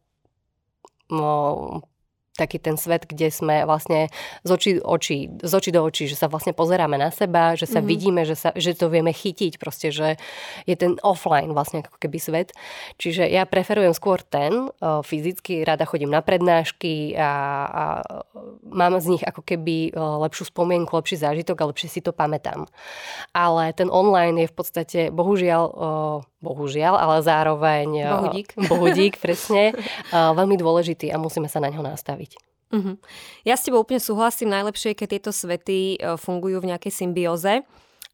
taký 2.40 2.57
ten 2.57 2.81
svet, 2.81 3.05
kde 3.05 3.29
sme 3.29 3.68
vlastne 3.68 4.09
z 4.40 4.50
očí, 4.50 4.70
očí, 4.81 5.29
z 5.44 5.53
očí 5.53 5.68
do 5.68 5.85
očí, 5.85 6.09
že 6.09 6.16
sa 6.16 6.33
vlastne 6.33 6.57
pozeráme 6.57 6.96
na 6.96 7.12
seba, 7.12 7.53
že 7.53 7.68
sa 7.68 7.85
mm-hmm. 7.85 7.90
vidíme, 7.92 8.20
že, 8.24 8.37
sa, 8.40 8.57
že 8.57 8.72
to 8.72 8.88
vieme 8.88 9.12
chytiť, 9.12 9.61
proste, 9.61 9.92
že 9.92 10.16
je 10.64 10.76
ten 10.81 10.96
offline 11.05 11.53
vlastne 11.53 11.85
ako 11.85 12.00
keby 12.00 12.16
svet. 12.16 12.48
Čiže 12.96 13.29
ja 13.29 13.44
preferujem 13.44 13.92
skôr 13.92 14.24
ten, 14.24 14.72
fyzicky 14.81 15.66
rada 15.68 15.85
chodím 15.85 16.09
na 16.09 16.24
prednášky 16.24 17.18
a, 17.18 17.33
a 17.68 17.85
mám 18.64 18.96
z 19.03 19.18
nich 19.18 19.22
ako 19.26 19.42
keby 19.44 19.92
lepšiu 19.94 20.48
spomienku, 20.48 20.94
lepší 20.94 21.20
zážitok 21.20 21.61
a 21.61 21.68
lepšie 21.68 21.88
si 21.90 22.00
to 22.00 22.14
pamätám. 22.14 22.70
Ale 23.35 23.74
ten 23.74 23.90
online 23.90 24.46
je 24.46 24.48
v 24.48 24.55
podstate, 24.55 25.00
bohužiaľ, 25.11 25.64
bohužiaľ, 26.38 26.94
ale 26.96 27.16
zároveň... 27.26 27.88
Bohudík. 28.07 28.48
Bohudík, 28.57 29.14
presne. 29.24 29.74
veľmi 30.12 30.55
dôležitý 30.55 31.11
a 31.11 31.18
musíme 31.18 31.50
sa 31.50 31.59
na 31.59 31.68
ňo 31.68 31.83
nastaviť. 31.83 32.30
Uh-huh. 32.71 32.95
Ja 33.43 33.59
s 33.59 33.67
tebou 33.67 33.83
úplne 33.83 33.99
súhlasím. 33.99 34.55
Najlepšie 34.55 34.95
je, 34.95 34.99
keď 35.03 35.09
tieto 35.19 35.33
svety 35.35 35.99
e, 35.99 36.15
fungujú 36.15 36.63
v 36.63 36.71
nejakej 36.71 36.93
symbióze 36.95 37.67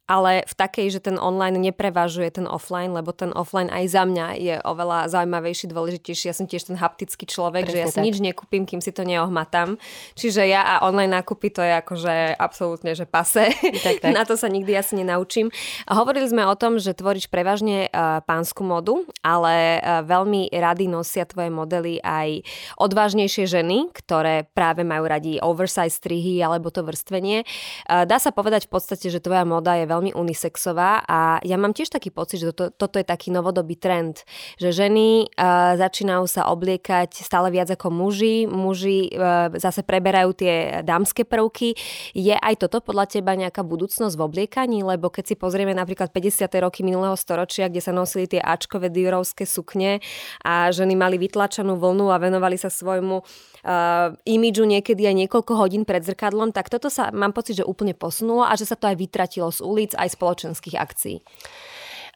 ale 0.07 0.47
v 0.47 0.53
takej, 0.55 0.87
že 0.97 0.99
ten 1.03 1.19
online 1.19 1.59
neprevažuje 1.59 2.39
ten 2.39 2.47
offline, 2.47 2.95
lebo 2.95 3.11
ten 3.11 3.35
offline 3.35 3.67
aj 3.67 3.91
za 3.91 4.03
mňa 4.07 4.27
je 4.39 4.55
oveľa 4.63 5.11
zaujímavejší, 5.11 5.67
dôležitejší. 5.67 6.31
Ja 6.31 6.35
som 6.35 6.47
tiež 6.47 6.71
ten 6.71 6.79
haptický 6.79 7.27
človek, 7.27 7.67
Presne 7.67 7.75
že 7.75 7.77
ja 7.83 7.87
si 7.91 7.99
tak. 7.99 8.05
nič 8.07 8.17
nekúpim, 8.23 8.63
kým 8.63 8.79
si 8.79 8.95
to 8.95 9.03
neohmatám. 9.03 9.75
Čiže 10.15 10.47
ja 10.47 10.63
a 10.63 10.73
online 10.87 11.11
nákupy 11.19 11.51
to 11.51 11.59
je 11.59 11.73
akože 11.83 12.39
absolútne, 12.39 12.95
že 12.95 13.03
pase. 13.03 13.51
Tak, 13.83 13.99
tak. 13.99 14.11
Na 14.17 14.23
to 14.23 14.39
sa 14.39 14.47
nikdy 14.47 14.71
asi 14.79 14.95
nenaučím. 14.95 15.51
A 15.83 15.99
hovorili 15.99 16.25
sme 16.31 16.47
o 16.47 16.55
tom, 16.55 16.79
že 16.79 16.95
tvoríš 16.95 17.27
prevažne 17.27 17.91
uh, 17.91 18.23
pánsku 18.23 18.63
modu, 18.63 19.03
ale 19.19 19.83
uh, 19.83 20.07
veľmi 20.07 20.55
rady 20.55 20.87
nosia 20.87 21.27
tvoje 21.27 21.51
modely 21.51 21.99
aj 21.99 22.47
odvážnejšie 22.79 23.43
ženy, 23.43 23.91
ktoré 23.91 24.47
práve 24.55 24.87
majú 24.87 25.03
radi 25.03 25.43
oversize 25.43 25.99
strihy 25.99 26.39
alebo 26.39 26.71
to 26.71 26.87
vrstvenie. 26.87 27.43
Uh, 27.89 28.07
dá 28.07 28.23
sa 28.23 28.31
povedať 28.31 28.71
v 28.71 28.71
podstate, 28.71 29.11
že 29.11 29.19
tvoja 29.19 29.43
moda 29.43 29.75
je 29.75 29.83
veľmi 29.83 29.96
veľmi 29.97 30.13
unisexová 30.13 31.01
a 31.01 31.41
ja 31.41 31.57
mám 31.57 31.73
tiež 31.73 31.89
taký 31.89 32.13
pocit, 32.13 32.45
že 32.45 32.53
to, 32.53 32.69
toto 32.69 33.01
je 33.01 33.05
taký 33.05 33.33
novodobý 33.33 33.73
trend, 33.73 34.21
že 34.61 34.69
ženy 34.69 35.25
uh, 35.33 35.73
začínajú 35.73 36.29
sa 36.29 36.45
obliekať 36.53 37.17
stále 37.25 37.49
viac 37.49 37.73
ako 37.73 37.89
muži, 37.89 38.45
muži 38.45 39.09
uh, 39.17 39.49
zase 39.57 39.81
preberajú 39.81 40.37
tie 40.37 40.53
dámske 40.85 41.25
prvky. 41.25 41.73
Je 42.13 42.37
aj 42.37 42.61
toto 42.61 42.85
podľa 42.85 43.09
teba 43.09 43.33
nejaká 43.33 43.65
budúcnosť 43.65 44.13
v 44.13 44.21
obliekaní? 44.21 44.85
Lebo 44.85 45.09
keď 45.09 45.33
si 45.33 45.35
pozrieme 45.35 45.73
napríklad 45.73 46.13
50. 46.13 46.45
roky 46.61 46.85
minulého 46.85 47.17
storočia, 47.17 47.65
kde 47.65 47.81
sa 47.81 47.89
nosili 47.89 48.29
tie 48.29 48.43
Ačkové 48.43 48.93
diorovské 48.93 49.49
sukne 49.49 49.99
a 50.45 50.69
ženy 50.69 50.93
mali 50.93 51.17
vytlačenú 51.17 51.79
vlnu 51.81 52.13
a 52.13 52.21
venovali 52.21 52.59
sa 52.59 52.69
svojmu 52.69 53.17
uh, 53.23 54.13
imidžu 54.27 54.67
niekedy 54.67 55.07
aj 55.07 55.15
niekoľko 55.25 55.53
hodín 55.57 55.83
pred 55.87 56.03
zrkadlom, 56.03 56.51
tak 56.51 56.67
toto 56.67 56.91
sa 56.91 57.09
mám 57.15 57.31
pocit, 57.31 57.63
že 57.63 57.65
úplne 57.65 57.95
posunulo 57.95 58.43
a 58.43 58.53
že 58.59 58.67
sa 58.67 58.75
to 58.75 58.91
aj 58.91 58.99
vytratilo 58.99 59.49
z 59.49 59.63
ulic 59.63 59.86
aktivít, 59.87 59.95
aj 59.95 60.09
spoločenských 60.19 60.75
akcií. 60.75 61.17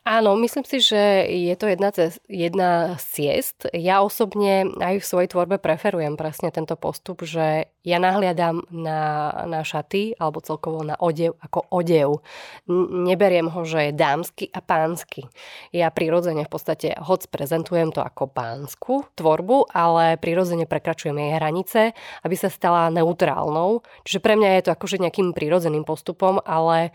Áno, 0.02 0.34
myslím 0.34 0.66
si, 0.66 0.82
že 0.82 1.30
je 1.30 1.54
to 1.54 1.70
jedna, 1.70 1.94
cez, 1.94 2.18
jedna 2.26 2.98
z 2.98 3.06
ciest. 3.06 3.70
Ja 3.70 4.02
osobne 4.02 4.66
aj 4.82 4.98
v 4.98 5.06
svojej 5.06 5.30
tvorbe 5.30 5.62
preferujem 5.62 6.18
presne 6.18 6.50
tento 6.50 6.74
postup, 6.74 7.22
že 7.22 7.70
ja 7.82 7.98
nahliadam 7.98 8.62
na, 8.70 9.34
na 9.50 9.66
šaty 9.66 10.14
alebo 10.22 10.38
celkovo 10.38 10.86
na 10.86 10.94
odev 11.02 11.34
ako 11.42 11.66
odev. 11.74 12.22
Neberiem 12.70 13.50
ho, 13.50 13.66
že 13.66 13.90
je 13.90 13.98
dámsky 13.98 14.54
a 14.54 14.62
pánsky. 14.62 15.26
Ja 15.74 15.90
prirodzene 15.90 16.46
v 16.46 16.52
podstate, 16.54 16.94
hoc 17.02 17.26
prezentujem 17.34 17.90
to 17.90 18.06
ako 18.06 18.30
pánsku 18.30 19.10
tvorbu, 19.18 19.74
ale 19.74 20.22
prirodzene 20.22 20.70
prekračujem 20.70 21.18
jej 21.18 21.32
hranice, 21.42 21.82
aby 22.22 22.36
sa 22.38 22.54
stala 22.54 22.94
neutrálnou. 22.94 23.82
Čiže 24.06 24.22
pre 24.22 24.38
mňa 24.38 24.62
je 24.62 24.64
to 24.70 24.72
akože 24.78 25.02
nejakým 25.02 25.34
prirodzeným 25.34 25.82
postupom, 25.82 26.38
ale 26.46 26.94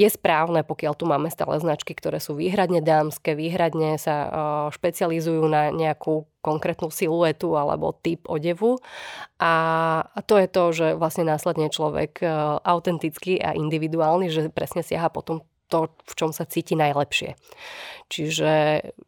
je 0.00 0.08
správne, 0.08 0.64
pokiaľ 0.64 0.92
tu 0.96 1.04
máme 1.04 1.28
stále 1.28 1.60
značky, 1.60 1.92
ktoré 1.92 2.16
sú 2.16 2.32
výhradne 2.32 2.80
dámske, 2.80 3.36
výhradne 3.36 4.00
sa 4.00 4.16
špecializujú 4.72 5.44
na 5.44 5.68
nejakú 5.68 6.24
konkrétnu 6.42 6.90
siluetu 6.90 7.54
alebo 7.54 7.94
typ 7.94 8.26
odevu. 8.26 8.82
A 9.38 10.02
to 10.26 10.36
je 10.36 10.48
to, 10.50 10.64
že 10.74 10.86
vlastne 10.98 11.24
následne 11.24 11.70
človek 11.70 12.18
autentický 12.66 13.38
a 13.38 13.54
individuálny, 13.54 14.28
že 14.28 14.50
presne 14.50 14.82
siaha 14.82 15.08
potom 15.08 15.46
to, 15.72 15.88
v 16.04 16.12
čom 16.12 16.36
sa 16.36 16.44
cíti 16.44 16.76
najlepšie. 16.76 17.32
Čiže 18.12 18.50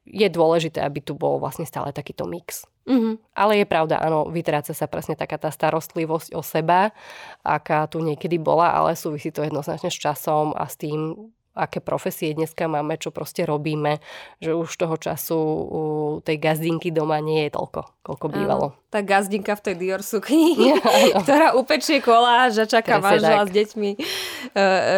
je 0.09 0.29
dôležité, 0.33 0.81
aby 0.81 1.05
tu 1.05 1.12
bol 1.12 1.37
vlastne 1.37 1.68
stále 1.68 1.92
takýto 1.92 2.25
mix. 2.25 2.64
Mm-hmm. 2.88 3.37
Ale 3.37 3.61
je 3.61 3.66
pravda, 3.68 4.01
áno, 4.01 4.33
vytráca 4.33 4.73
sa 4.73 4.88
presne 4.88 5.12
taká 5.12 5.37
tá 5.37 5.53
starostlivosť 5.53 6.33
o 6.33 6.40
seba, 6.40 6.97
aká 7.44 7.85
tu 7.85 8.01
niekedy 8.01 8.40
bola, 8.40 8.73
ale 8.73 8.97
súvisí 8.97 9.29
to 9.29 9.44
jednoznačne 9.44 9.92
s 9.92 10.01
časom 10.01 10.57
a 10.57 10.64
s 10.64 10.81
tým, 10.81 11.29
aké 11.54 11.78
profesie 11.78 12.34
dneska 12.34 12.66
máme, 12.66 12.98
čo 12.98 13.14
proste 13.14 13.46
robíme, 13.46 14.02
že 14.42 14.50
už 14.50 14.74
toho 14.74 14.98
času 14.98 15.38
u 15.64 15.82
tej 16.20 16.36
gazdinky 16.42 16.90
doma 16.90 17.22
nie 17.22 17.46
je 17.46 17.54
toľko, 17.54 17.80
koľko 18.02 18.26
bývalo. 18.26 18.66
Áno, 18.74 18.90
tá 18.90 19.00
gazdinka 19.00 19.54
v 19.54 19.62
tej 19.62 19.74
Dior 19.78 20.02
sukni, 20.02 20.58
ktorá 21.22 21.54
upečie 21.54 22.02
koláž 22.02 22.58
a 22.58 22.66
čaká 22.66 22.98
manžela 22.98 23.46
s 23.46 23.54
deťmi 23.54 23.90
e, 23.94 23.98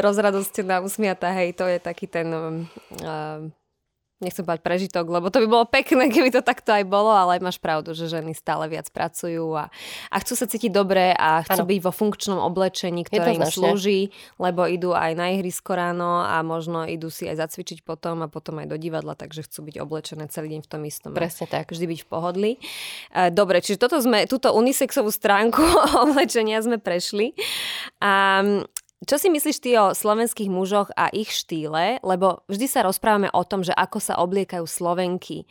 rozradostená, 0.00 0.80
usmiatá, 0.80 1.30
hej, 1.36 1.52
to 1.52 1.68
je 1.68 1.78
taký 1.78 2.08
ten... 2.08 2.28
E, 3.04 3.65
nechcem 4.20 4.44
povedať 4.48 4.64
prežitok, 4.64 5.04
lebo 5.12 5.28
to 5.28 5.44
by 5.44 5.48
bolo 5.48 5.64
pekné, 5.68 6.08
keby 6.14 6.32
to 6.32 6.40
takto 6.40 6.72
aj 6.72 6.84
bolo, 6.88 7.12
ale 7.12 7.36
máš 7.44 7.60
pravdu, 7.60 7.92
že 7.92 8.08
ženy 8.08 8.32
stále 8.32 8.64
viac 8.66 8.88
pracujú 8.88 9.52
a, 9.56 9.68
a 10.08 10.16
chcú 10.24 10.34
sa 10.34 10.48
cítiť 10.48 10.72
dobre 10.72 11.12
a 11.12 11.44
chcú 11.44 11.64
ano. 11.64 11.70
byť 11.70 11.80
vo 11.84 11.92
funkčnom 11.92 12.38
oblečení, 12.40 13.04
ktoré 13.04 13.36
im 13.36 13.44
slúži, 13.44 14.10
lebo 14.40 14.64
idú 14.64 14.96
aj 14.96 15.12
na 15.16 15.36
ihrisko 15.36 15.76
ráno 15.76 16.24
a 16.24 16.40
možno 16.40 16.88
idú 16.88 17.12
si 17.12 17.28
aj 17.28 17.44
zacvičiť 17.44 17.84
potom 17.84 18.24
a 18.24 18.28
potom 18.32 18.56
aj 18.64 18.72
do 18.72 18.76
divadla, 18.80 19.12
takže 19.12 19.44
chcú 19.44 19.68
byť 19.68 19.76
oblečené 19.84 20.24
celý 20.32 20.56
deň 20.56 20.60
v 20.64 20.68
tom 20.68 20.82
istom. 20.88 21.10
Presne 21.12 21.44
tak. 21.48 21.68
Vždy 21.68 21.84
byť 21.84 22.00
v 22.02 22.08
pohodli. 22.08 22.52
E, 23.12 23.28
dobre, 23.28 23.60
čiže 23.60 23.76
toto 23.76 24.00
sme, 24.00 24.24
túto 24.24 24.52
unisexovú 24.56 25.12
stránku 25.12 25.60
oblečenia 26.08 26.64
sme 26.64 26.80
prešli. 26.80 27.36
A 28.00 28.40
čo 29.04 29.20
si 29.20 29.28
myslíš 29.28 29.60
ty 29.60 29.76
o 29.76 29.92
slovenských 29.92 30.48
mužoch 30.48 30.88
a 30.96 31.12
ich 31.12 31.28
štýle? 31.28 32.00
Lebo 32.00 32.40
vždy 32.48 32.64
sa 32.64 32.80
rozprávame 32.80 33.28
o 33.28 33.44
tom, 33.44 33.60
že 33.60 33.76
ako 33.76 34.00
sa 34.00 34.16
obliekajú 34.24 34.64
Slovenky. 34.64 35.44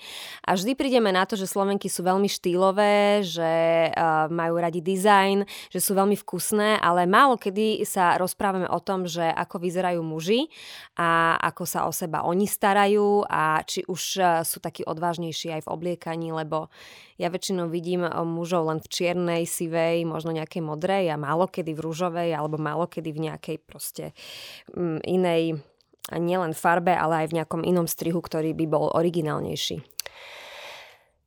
A 0.49 0.57
vždy 0.57 0.73
prídeme 0.73 1.13
na 1.13 1.29
to, 1.29 1.37
že 1.37 1.45
Slovenky 1.45 1.85
sú 1.85 2.01
veľmi 2.01 2.25
štýlové, 2.25 3.21
že 3.21 3.53
uh, 3.93 4.25
majú 4.33 4.57
radi 4.57 4.81
dizajn, 4.81 5.45
že 5.69 5.77
sú 5.77 5.93
veľmi 5.93 6.17
vkusné, 6.17 6.81
ale 6.81 7.05
málo 7.05 7.37
kedy 7.37 7.85
sa 7.85 8.17
rozprávame 8.17 8.65
o 8.65 8.81
tom, 8.81 9.05
že 9.05 9.29
ako 9.29 9.61
vyzerajú 9.61 10.01
muži 10.01 10.49
a 10.97 11.37
ako 11.37 11.63
sa 11.69 11.85
o 11.85 11.93
seba 11.93 12.25
oni 12.25 12.49
starajú 12.49 13.29
a 13.29 13.61
či 13.61 13.85
už 13.85 14.01
uh, 14.25 14.41
sú 14.41 14.57
takí 14.57 14.81
odvážnejší 14.81 15.53
aj 15.53 15.69
v 15.69 15.71
obliekaní, 15.71 16.33
lebo 16.33 16.73
ja 17.15 17.31
väčšinou 17.31 17.71
vidím 17.71 18.03
eh, 18.03 18.11
mužov 18.11 18.67
len 18.67 18.79
v 18.83 18.91
čiernej, 18.91 19.43
sivej, 19.47 20.03
možno 20.03 20.35
nejakej 20.35 20.59
modrej 20.59 21.05
a 21.11 21.19
málo 21.19 21.47
kedy 21.47 21.71
v 21.71 21.83
rúžovej 21.83 22.29
alebo 22.35 22.59
málo 22.59 22.91
kedy 22.91 23.15
v 23.15 23.31
nejakej 23.31 23.34
proste 23.61 24.15
mm, 24.73 24.99
inej 25.05 25.61
nielen 26.13 26.53
farbe, 26.53 26.93
ale 26.93 27.25
aj 27.25 27.27
v 27.33 27.35
nejakom 27.41 27.61
inom 27.65 27.89
strihu, 27.89 28.21
ktorý 28.21 28.53
by 28.53 28.65
bol 28.69 28.93
originálnejší. 28.93 29.81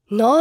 No, 0.08 0.40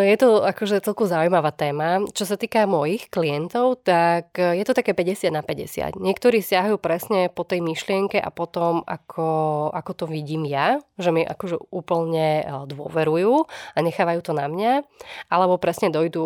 je 0.00 0.16
to 0.16 0.40
akože 0.40 0.80
celku 0.80 1.04
zaujímavá 1.04 1.52
téma. 1.52 2.00
Čo 2.16 2.24
sa 2.24 2.40
týka 2.40 2.64
mojich 2.64 3.12
klientov, 3.12 3.84
tak 3.84 4.32
e, 4.40 4.56
je 4.56 4.64
to 4.64 4.72
také 4.72 4.96
50 4.96 5.28
na 5.28 5.44
50. 5.44 6.00
Niektorí 6.00 6.40
siahajú 6.40 6.80
presne 6.80 7.28
po 7.28 7.44
tej 7.44 7.60
myšlienke 7.60 8.16
a 8.16 8.32
potom, 8.32 8.80
ako, 8.80 9.68
ako 9.76 9.92
to 9.92 10.04
vidím 10.08 10.48
ja, 10.48 10.80
že 10.96 11.12
mi 11.12 11.20
akože 11.20 11.68
úplne 11.68 12.48
e, 12.48 12.64
dôverujú 12.64 13.44
a 13.76 13.78
nechávajú 13.84 14.24
to 14.24 14.32
na 14.32 14.48
mňa, 14.48 14.88
alebo 15.28 15.60
presne 15.60 15.92
dojdú 15.92 16.24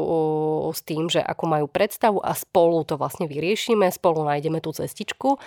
s 0.71 0.79
tým, 0.87 1.11
že 1.11 1.19
ako 1.19 1.45
majú 1.51 1.67
predstavu 1.67 2.23
a 2.23 2.31
spolu 2.39 2.87
to 2.87 2.95
vlastne 2.95 3.27
vyriešime, 3.27 3.91
spolu 3.91 4.23
nájdeme 4.23 4.63
tú 4.63 4.71
cestičku, 4.71 5.43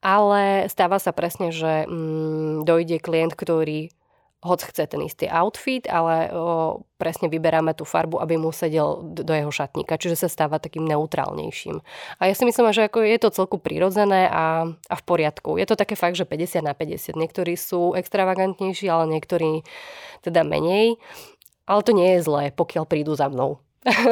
ale 0.00 0.64
stáva 0.72 0.96
sa 0.96 1.12
presne, 1.12 1.52
že 1.52 1.84
mm, 1.84 2.64
dojde 2.64 3.04
klient, 3.04 3.36
ktorý 3.36 3.92
hoď 4.40 4.72
chce 4.72 4.88
ten 4.88 5.04
istý 5.04 5.28
outfit, 5.28 5.84
ale 5.84 6.32
o, 6.32 6.80
presne 6.96 7.28
vyberáme 7.28 7.76
tú 7.76 7.84
farbu, 7.84 8.24
aby 8.24 8.40
mu 8.40 8.48
sedel 8.56 9.04
do 9.04 9.32
jeho 9.36 9.52
šatníka, 9.52 10.00
čiže 10.00 10.24
sa 10.24 10.28
stáva 10.32 10.56
takým 10.56 10.88
neutrálnejším. 10.88 11.76
A 12.16 12.22
ja 12.24 12.34
si 12.34 12.48
myslím, 12.48 12.72
že 12.72 12.88
ako 12.88 13.04
je 13.04 13.18
to 13.20 13.36
celku 13.36 13.60
prirodzené 13.60 14.32
a, 14.32 14.64
a 14.64 14.94
v 14.96 15.02
poriadku. 15.04 15.60
Je 15.60 15.68
to 15.68 15.76
také 15.76 15.92
fakt, 15.92 16.16
že 16.16 16.24
50 16.24 16.64
na 16.64 16.72
50. 16.72 17.20
Niektorí 17.20 17.52
sú 17.60 17.92
extravagantnejší, 17.92 18.88
ale 18.88 19.12
niektorí 19.12 19.60
teda 20.24 20.40
menej. 20.40 20.96
Ale 21.68 21.80
to 21.84 21.92
nie 21.92 22.18
je 22.18 22.24
zlé, 22.24 22.44
pokiaľ 22.50 22.84
prídu 22.88 23.12
za 23.14 23.28
mnou. 23.28 23.60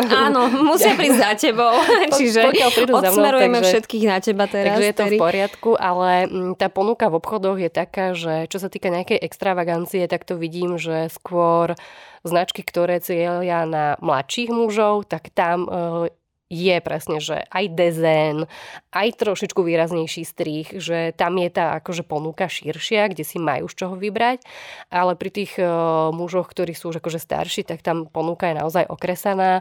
Áno, 0.08 0.48
musia 0.64 0.96
prísť 0.96 1.18
za 1.20 1.32
tebou. 1.36 1.76
Čiže 2.18 2.56
odsmerujeme 2.88 3.60
takže, 3.60 3.68
všetkých 3.68 4.04
na 4.08 4.18
teba 4.24 4.48
teraz. 4.48 4.80
Takže 4.80 4.88
je 4.88 4.94
to 4.96 5.04
v 5.04 5.20
poriadku, 5.20 5.70
ale 5.76 6.24
mm, 6.24 6.52
tá 6.56 6.72
ponuka 6.72 7.12
v 7.12 7.20
obchodoch 7.20 7.60
je 7.60 7.68
taká, 7.68 8.16
že 8.16 8.48
čo 8.48 8.56
sa 8.56 8.72
týka 8.72 8.88
nejakej 8.88 9.20
extravagancie, 9.20 10.08
tak 10.08 10.24
to 10.24 10.40
vidím, 10.40 10.80
že 10.80 11.12
skôr 11.12 11.76
značky, 12.24 12.64
ktoré 12.64 13.04
cieľia 13.04 13.68
na 13.68 14.00
mladších 14.00 14.48
mužov, 14.48 15.04
tak 15.04 15.28
tam 15.36 15.68
e, 15.68 16.16
je 16.48 16.76
presne, 16.80 17.20
že 17.20 17.44
aj 17.52 17.64
dezen, 17.76 18.48
aj 18.88 19.08
trošičku 19.20 19.60
výraznejší 19.60 20.24
strih, 20.24 20.66
že 20.80 21.12
tam 21.12 21.36
je 21.36 21.48
tá 21.52 21.76
akože 21.80 22.08
ponuka 22.08 22.48
širšia, 22.48 23.12
kde 23.12 23.24
si 23.24 23.36
majú 23.36 23.68
z 23.68 23.84
čoho 23.84 23.94
vybrať, 24.00 24.40
ale 24.88 25.12
pri 25.12 25.30
tých 25.30 25.60
uh, 25.60 26.08
mužoch, 26.10 26.48
ktorí 26.48 26.72
sú 26.72 26.88
už 26.88 27.04
akože 27.04 27.20
starší, 27.20 27.68
tak 27.68 27.84
tam 27.84 28.08
ponuka 28.08 28.48
je 28.48 28.56
naozaj 28.64 28.88
okresaná. 28.88 29.60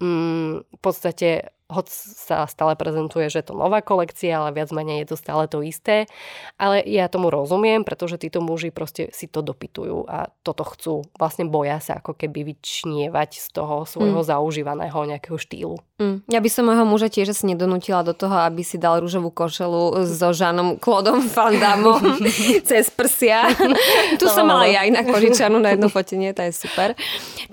Mm, 0.00 0.64
v 0.64 0.78
podstate 0.80 1.52
hoď 1.72 1.86
sa 1.90 2.44
stále 2.44 2.76
prezentuje, 2.76 3.32
že 3.32 3.42
to 3.42 3.56
nová 3.56 3.80
kolekcia, 3.80 4.38
ale 4.38 4.52
viac 4.52 4.68
menej 4.70 5.04
je 5.04 5.08
to 5.12 5.16
stále 5.16 5.48
to 5.48 5.64
isté. 5.64 6.04
Ale 6.60 6.84
ja 6.84 7.08
tomu 7.08 7.32
rozumiem, 7.32 7.82
pretože 7.82 8.20
títo 8.20 8.44
muži 8.44 8.68
proste 8.68 9.08
si 9.16 9.26
to 9.26 9.40
dopytujú 9.40 10.04
a 10.04 10.28
toto 10.44 10.68
chcú. 10.68 10.94
Vlastne 11.16 11.48
boja 11.48 11.80
sa 11.80 11.98
ako 11.98 12.12
keby 12.12 12.52
vyčnievať 12.52 13.40
z 13.40 13.46
toho 13.56 13.88
svojho 13.88 14.20
mm. 14.20 14.28
zaužívaného 14.28 14.98
nejakého 15.08 15.38
štýlu. 15.40 15.80
Mm. 16.02 16.16
Ja 16.28 16.40
by 16.42 16.50
som 16.50 16.68
môjho 16.68 16.84
muža 16.84 17.08
tiež 17.08 17.32
asi 17.32 17.48
nedonútila 17.48 18.02
do 18.02 18.12
toho, 18.12 18.34
aby 18.42 18.66
si 18.66 18.76
dal 18.76 18.98
rúžovú 19.00 19.30
košelu 19.30 20.04
so 20.04 20.30
Žanom 20.34 20.82
Klodom 20.82 21.24
Fandamom 21.34 22.26
cez 22.68 22.92
prsia. 22.92 23.48
tu 24.20 24.26
som 24.28 24.44
mala 24.44 24.68
ja 24.68 24.84
inak 24.84 25.08
požičanú 25.08 25.62
na 25.62 25.72
jedno 25.72 25.88
fotenie, 25.88 26.34
to 26.34 26.44
je 26.44 26.52
super. 26.52 26.98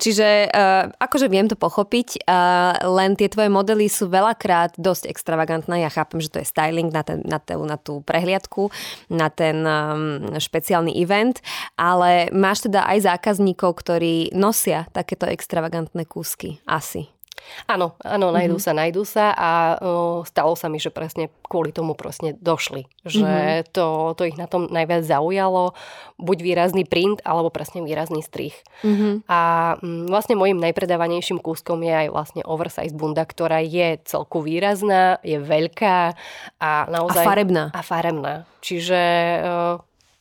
Čiže 0.01 0.49
uh, 0.49 0.89
akože 0.97 1.29
viem 1.29 1.45
to 1.45 1.55
pochopiť, 1.55 2.25
uh, 2.25 2.89
len 2.89 3.13
tie 3.13 3.29
tvoje 3.29 3.53
modely 3.53 3.87
sú 3.87 4.08
veľakrát 4.09 4.75
dosť 4.75 5.07
extravagantné. 5.07 5.85
Ja 5.85 5.93
chápem, 5.93 6.19
že 6.19 6.33
to 6.33 6.41
je 6.41 6.49
styling 6.49 6.89
na, 6.89 7.05
ten, 7.05 7.21
na, 7.21 7.37
tú, 7.37 7.61
na 7.63 7.77
tú 7.77 7.93
prehliadku, 8.01 8.73
na 9.13 9.29
ten 9.29 9.61
um, 9.61 10.35
špeciálny 10.35 10.97
event, 10.97 11.39
ale 11.77 12.33
máš 12.33 12.65
teda 12.65 12.89
aj 12.89 13.05
zákazníkov, 13.05 13.77
ktorí 13.85 14.33
nosia 14.33 14.89
takéto 14.89 15.29
extravagantné 15.29 16.09
kúsky. 16.09 16.57
Asi. 16.65 17.18
Áno, 17.65 17.95
áno, 18.03 18.29
najdú 18.29 18.57
mm-hmm. 18.57 18.73
sa, 18.73 18.77
najdú 18.77 19.03
sa 19.07 19.25
a 19.33 19.51
o, 19.79 20.21
stalo 20.27 20.53
sa 20.53 20.67
mi, 20.67 20.77
že 20.77 20.91
presne 20.93 21.31
kvôli 21.47 21.71
tomu 21.73 21.95
presne 21.95 22.35
došli. 22.37 22.85
Že 23.07 23.25
mm-hmm. 23.25 23.71
to, 23.73 24.13
to 24.17 24.23
ich 24.27 24.37
na 24.37 24.45
tom 24.45 24.67
najviac 24.67 25.07
zaujalo, 25.07 25.73
buď 26.19 26.37
výrazný 26.43 26.83
print, 26.83 27.23
alebo 27.23 27.49
presne 27.49 27.81
výrazný 27.81 28.21
strih. 28.21 28.53
Mm-hmm. 28.83 29.13
A 29.31 29.39
m, 29.79 30.11
vlastne 30.11 30.35
môjim 30.35 30.59
najpredávanejším 30.59 31.39
kúskom 31.39 31.79
je 31.85 31.93
aj 31.93 32.07
vlastne 32.11 32.41
oversize 32.43 32.91
bunda, 32.91 33.23
ktorá 33.23 33.63
je 33.63 33.97
celku 34.03 34.43
výrazná, 34.43 35.23
je 35.23 35.39
veľká 35.39 36.13
a 36.59 36.69
naozaj... 36.91 37.23
A 37.23 37.29
farebná. 37.29 37.63
A 37.71 37.81
farebná. 37.81 38.33
Čiže 38.59 38.99
o, 38.99 39.49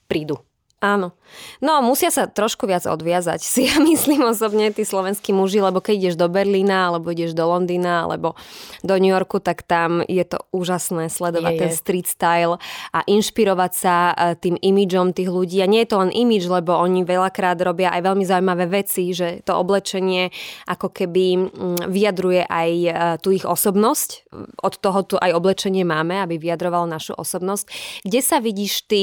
prídu. 0.06 0.38
Áno. 0.78 1.17
No, 1.58 1.82
musia 1.82 2.12
sa 2.14 2.30
trošku 2.30 2.68
viac 2.70 2.86
odviazať, 2.86 3.40
si 3.42 3.66
ja 3.66 3.82
myslím 3.90 4.28
osobne, 4.28 4.70
tí 4.70 4.86
slovenskí 4.86 5.34
muži, 5.34 5.58
lebo 5.58 5.82
keď 5.82 5.94
ideš 5.98 6.16
do 6.16 6.30
Berlína, 6.30 6.92
alebo 6.92 7.10
ideš 7.10 7.34
do 7.34 7.44
Londýna, 7.48 8.06
alebo 8.06 8.38
do 8.86 8.94
New 8.96 9.10
Yorku, 9.10 9.42
tak 9.42 9.66
tam 9.66 10.04
je 10.06 10.22
to 10.22 10.38
úžasné 10.54 11.10
sledovať 11.10 11.52
je, 11.54 11.60
ten 11.60 11.72
street 11.74 12.08
style 12.08 12.62
a 12.94 12.98
inšpirovať 13.04 13.72
sa 13.74 13.94
e, 14.14 14.38
tým 14.38 14.56
imidžom 14.60 15.10
tých 15.10 15.30
ľudí. 15.30 15.58
A 15.60 15.70
nie 15.70 15.82
je 15.82 15.90
to 15.90 16.00
len 16.00 16.12
imidž, 16.14 16.46
lebo 16.46 16.78
oni 16.78 17.02
veľakrát 17.02 17.58
robia 17.58 17.90
aj 17.90 18.02
veľmi 18.06 18.24
zaujímavé 18.24 18.64
veci, 18.70 19.10
že 19.10 19.42
to 19.42 19.58
oblečenie 19.58 20.30
ako 20.70 20.94
keby 20.94 21.50
mm, 21.50 21.90
vyjadruje 21.90 22.42
aj 22.46 22.70
e, 22.70 22.90
tú 23.18 23.34
ich 23.34 23.44
osobnosť. 23.44 24.30
Od 24.62 24.74
toho 24.78 25.00
tu 25.02 25.14
aj 25.18 25.34
oblečenie 25.34 25.82
máme, 25.82 26.22
aby 26.22 26.38
vyjadrovalo 26.38 26.86
našu 26.86 27.18
osobnosť. 27.18 27.66
Kde 28.06 28.20
sa 28.22 28.38
vidíš 28.38 28.86
ty, 28.86 29.02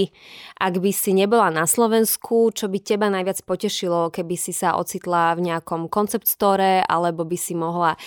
ak 0.56 0.80
by 0.80 0.92
si 0.96 1.12
nebola 1.12 1.52
na 1.52 1.68
Slovensku, 1.68 2.15
čo 2.52 2.72
by 2.72 2.80
teba 2.82 3.08
najviac 3.12 3.42
potešilo, 3.44 4.10
keby 4.10 4.36
si 4.36 4.52
sa 4.52 4.76
ocitla 4.80 5.36
v 5.36 5.52
nejakom 5.52 5.88
koncept 5.88 6.30
store, 6.30 6.82
alebo 6.84 7.24
by 7.28 7.38
si 7.38 7.54
mohla 7.54 7.98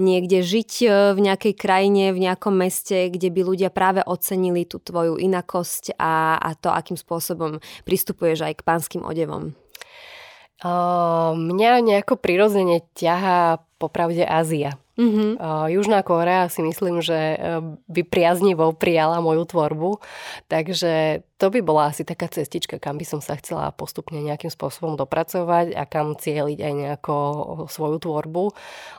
niekde 0.00 0.42
žiť 0.42 0.72
e, 0.82 0.88
v 1.14 1.18
nejakej 1.18 1.54
krajine, 1.54 2.10
v 2.14 2.24
nejakom 2.24 2.54
meste, 2.54 3.12
kde 3.12 3.28
by 3.30 3.40
ľudia 3.44 3.70
práve 3.72 4.00
ocenili 4.02 4.64
tú 4.64 4.80
tvoju 4.80 5.20
inakosť 5.20 5.96
a, 5.98 6.38
a 6.38 6.54
to, 6.58 6.72
akým 6.72 6.96
spôsobom 6.96 7.62
pristupuješ 7.84 8.48
aj 8.48 8.54
k 8.58 8.66
pánskym 8.66 9.02
odevom? 9.04 9.56
Uh, 10.58 11.38
mňa 11.38 11.86
nejako 11.86 12.18
prirodzene 12.18 12.82
ťahá 12.98 13.62
popravde 13.78 14.26
Ázia. 14.26 14.74
Mm-hmm. 14.98 15.38
Uh, 15.38 15.70
Južná 15.70 16.02
Korea 16.02 16.50
si 16.50 16.58
myslím, 16.58 16.98
že 16.98 17.38
uh, 17.38 17.62
by 17.86 18.02
priaznivo 18.02 18.74
prijala 18.74 19.22
moju 19.22 19.46
tvorbu, 19.46 20.02
takže 20.50 21.22
to 21.38 21.54
by 21.54 21.62
bola 21.62 21.94
asi 21.94 22.02
taká 22.02 22.26
cestička, 22.26 22.82
kam 22.82 22.98
by 22.98 23.06
som 23.06 23.22
sa 23.22 23.38
chcela 23.38 23.70
postupne 23.70 24.18
nejakým 24.18 24.50
spôsobom 24.50 24.98
dopracovať 24.98 25.78
a 25.78 25.86
kam 25.86 26.18
cieliť 26.18 26.58
aj 26.58 26.72
nejako 26.74 27.14
svoju 27.70 28.02
tvorbu, 28.02 28.44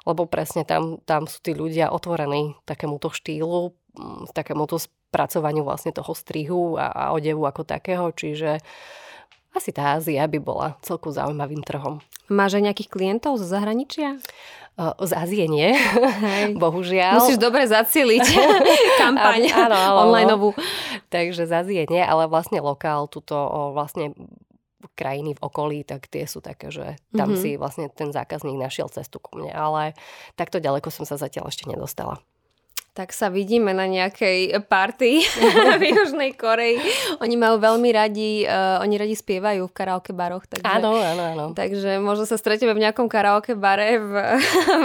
lebo 0.07 0.21
presne 0.23 0.63
tam, 0.63 1.03
tam 1.03 1.27
sú 1.27 1.43
tí 1.43 1.51
ľudia 1.51 1.91
otvorení 1.91 2.55
takémuto 2.63 3.11
štýlu, 3.11 3.75
takémuto 4.31 4.79
spracovaniu 4.79 5.67
vlastne 5.67 5.91
toho 5.91 6.15
strihu 6.15 6.79
a, 6.79 6.95
a 6.95 7.03
odevu 7.11 7.43
ako 7.43 7.67
takého, 7.67 8.07
čiže 8.15 8.63
asi 9.53 9.73
tá 9.73 9.97
Ázia 9.97 10.23
by 10.29 10.39
bola 10.39 10.67
celku 10.85 11.09
zaujímavým 11.09 11.65
trhom. 11.65 11.99
Máš 12.29 12.61
aj 12.61 12.69
nejakých 12.69 12.89
klientov 12.93 13.41
zo 13.41 13.47
zahraničia? 13.49 14.21
z 14.79 15.11
Ázie 15.11 15.45
nie, 15.51 15.75
Hej. 15.75 16.55
bohužiaľ. 16.63 17.19
Musíš 17.19 17.35
dobre 17.35 17.67
zacieliť 17.67 18.25
kampaň 19.01 19.51
áno, 19.51 19.75
áno, 19.75 19.99
onlineovú. 20.07 20.49
Takže 21.11 21.43
z 21.43 21.51
Ázie 21.51 21.83
nie, 21.91 21.99
ale 21.99 22.31
vlastne 22.31 22.63
lokál, 22.63 23.11
tuto 23.11 23.35
vlastne 23.75 24.15
krajiny 24.95 25.35
v 25.35 25.43
okolí, 25.43 25.79
tak 25.83 26.07
tie 26.07 26.23
sú 26.23 26.39
také, 26.39 26.71
že 26.71 26.95
tam 27.11 27.35
mm-hmm. 27.35 27.43
si 27.43 27.59
vlastne 27.59 27.91
ten 27.91 28.15
zákazník 28.15 28.55
našiel 28.55 28.87
cestu 28.87 29.19
ku 29.19 29.35
mne, 29.35 29.51
ale 29.51 29.99
takto 30.39 30.63
ďaleko 30.63 30.87
som 30.87 31.03
sa 31.03 31.19
zatiaľ 31.19 31.51
ešte 31.51 31.67
nedostala 31.67 32.23
tak 32.99 33.15
sa 33.15 33.31
vidíme 33.31 33.71
na 33.71 33.87
nejakej 33.87 34.59
party 34.67 35.23
v 35.79 35.83
Južnej 35.87 36.35
Koreji. 36.35 36.83
Oni 37.23 37.39
majú 37.39 37.55
veľmi 37.55 37.95
radi, 37.95 38.43
uh, 38.43 38.83
oni 38.83 38.99
radi 38.99 39.15
spievajú 39.15 39.71
v 39.71 39.71
karaoke 39.71 40.11
baroch. 40.11 40.43
Takže, 40.43 40.67
áno, 40.67 40.99
áno, 40.99 41.23
áno. 41.31 41.45
Takže 41.55 42.03
možno 42.03 42.27
sa 42.27 42.35
stretneme 42.35 42.75
v 42.75 42.83
nejakom 42.83 43.07
karaoke 43.07 43.55
bare 43.55 44.03
v, 44.03 44.13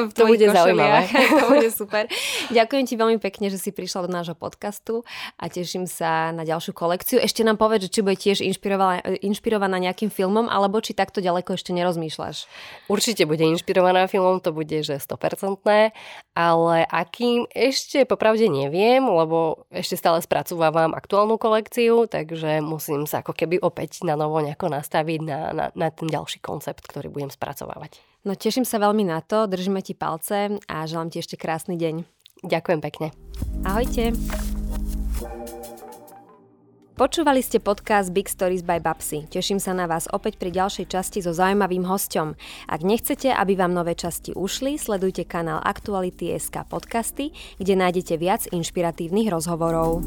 v 0.06 0.10
To 0.14 0.30
bude 0.30 0.46
zaujímavé. 0.46 1.10
to 1.42 1.46
bude 1.50 1.70
super. 1.74 2.06
Ďakujem 2.54 2.84
ti 2.86 2.94
veľmi 2.94 3.18
pekne, 3.18 3.50
že 3.50 3.58
si 3.58 3.74
prišla 3.74 4.06
do 4.06 4.10
nášho 4.14 4.38
podcastu 4.38 5.02
a 5.34 5.50
teším 5.50 5.90
sa 5.90 6.30
na 6.30 6.46
ďalšiu 6.46 6.70
kolekciu. 6.70 7.18
Ešte 7.18 7.42
nám 7.42 7.58
povedz, 7.58 7.90
či 7.90 8.06
bude 8.06 8.14
tiež 8.14 8.46
inšpirovaná, 8.46 9.02
inšpirovaná 9.26 9.82
nejakým 9.82 10.14
filmom, 10.14 10.46
alebo 10.46 10.78
či 10.78 10.94
takto 10.94 11.18
ďaleko 11.18 11.58
ešte 11.58 11.74
nerozmýšľaš. 11.74 12.46
Určite 12.86 13.26
bude 13.26 13.42
inšpirovaná 13.42 14.06
filmom, 14.06 14.38
to 14.38 14.54
bude 14.54 14.86
že 14.86 15.02
100%, 15.02 15.90
ale 16.34 16.82
akým 16.90 17.46
ešte 17.54 18.02
popravde 18.02 18.50
neviem, 18.50 19.00
lebo 19.00 19.64
ešte 19.70 19.94
stále 19.94 20.18
spracovávam 20.18 20.92
aktuálnu 20.92 21.38
kolekciu, 21.38 22.10
takže 22.10 22.58
musím 22.58 23.06
sa 23.06 23.22
ako 23.22 23.32
keby 23.32 23.62
opäť 23.62 24.02
na 24.02 24.18
novo 24.18 24.42
nejako 24.42 24.66
nastaviť 24.66 25.20
na, 25.22 25.38
na, 25.54 25.66
na 25.72 25.88
ten 25.94 26.10
ďalší 26.10 26.42
koncept, 26.42 26.82
ktorý 26.84 27.08
budem 27.08 27.30
spracovávať. 27.30 28.02
No 28.26 28.34
teším 28.34 28.66
sa 28.66 28.82
veľmi 28.82 29.06
na 29.06 29.22
to, 29.22 29.46
držíme 29.46 29.78
ti 29.80 29.94
palce 29.94 30.58
a 30.66 30.76
želám 30.90 31.14
ti 31.14 31.22
ešte 31.22 31.38
krásny 31.38 31.78
deň. 31.78 32.02
Ďakujem 32.44 32.80
pekne. 32.82 33.08
Ahojte. 33.64 34.53
Počúvali 36.94 37.42
ste 37.42 37.58
podcast 37.58 38.14
Big 38.14 38.30
Stories 38.30 38.62
by 38.62 38.78
Babsy. 38.78 39.26
Teším 39.26 39.58
sa 39.58 39.74
na 39.74 39.90
vás 39.90 40.06
opäť 40.14 40.38
pri 40.38 40.54
ďalšej 40.54 40.86
časti 40.94 41.26
so 41.26 41.34
zaujímavým 41.34 41.82
hosťom. 41.82 42.38
Ak 42.70 42.86
nechcete, 42.86 43.34
aby 43.34 43.58
vám 43.58 43.74
nové 43.74 43.98
časti 43.98 44.30
ušli, 44.30 44.78
sledujte 44.78 45.26
kanál 45.26 45.58
Aktuality 45.58 46.30
SK 46.38 46.62
podcasty, 46.70 47.34
kde 47.58 47.74
nájdete 47.74 48.14
viac 48.14 48.46
inšpiratívnych 48.46 49.26
rozhovorov. 49.26 50.06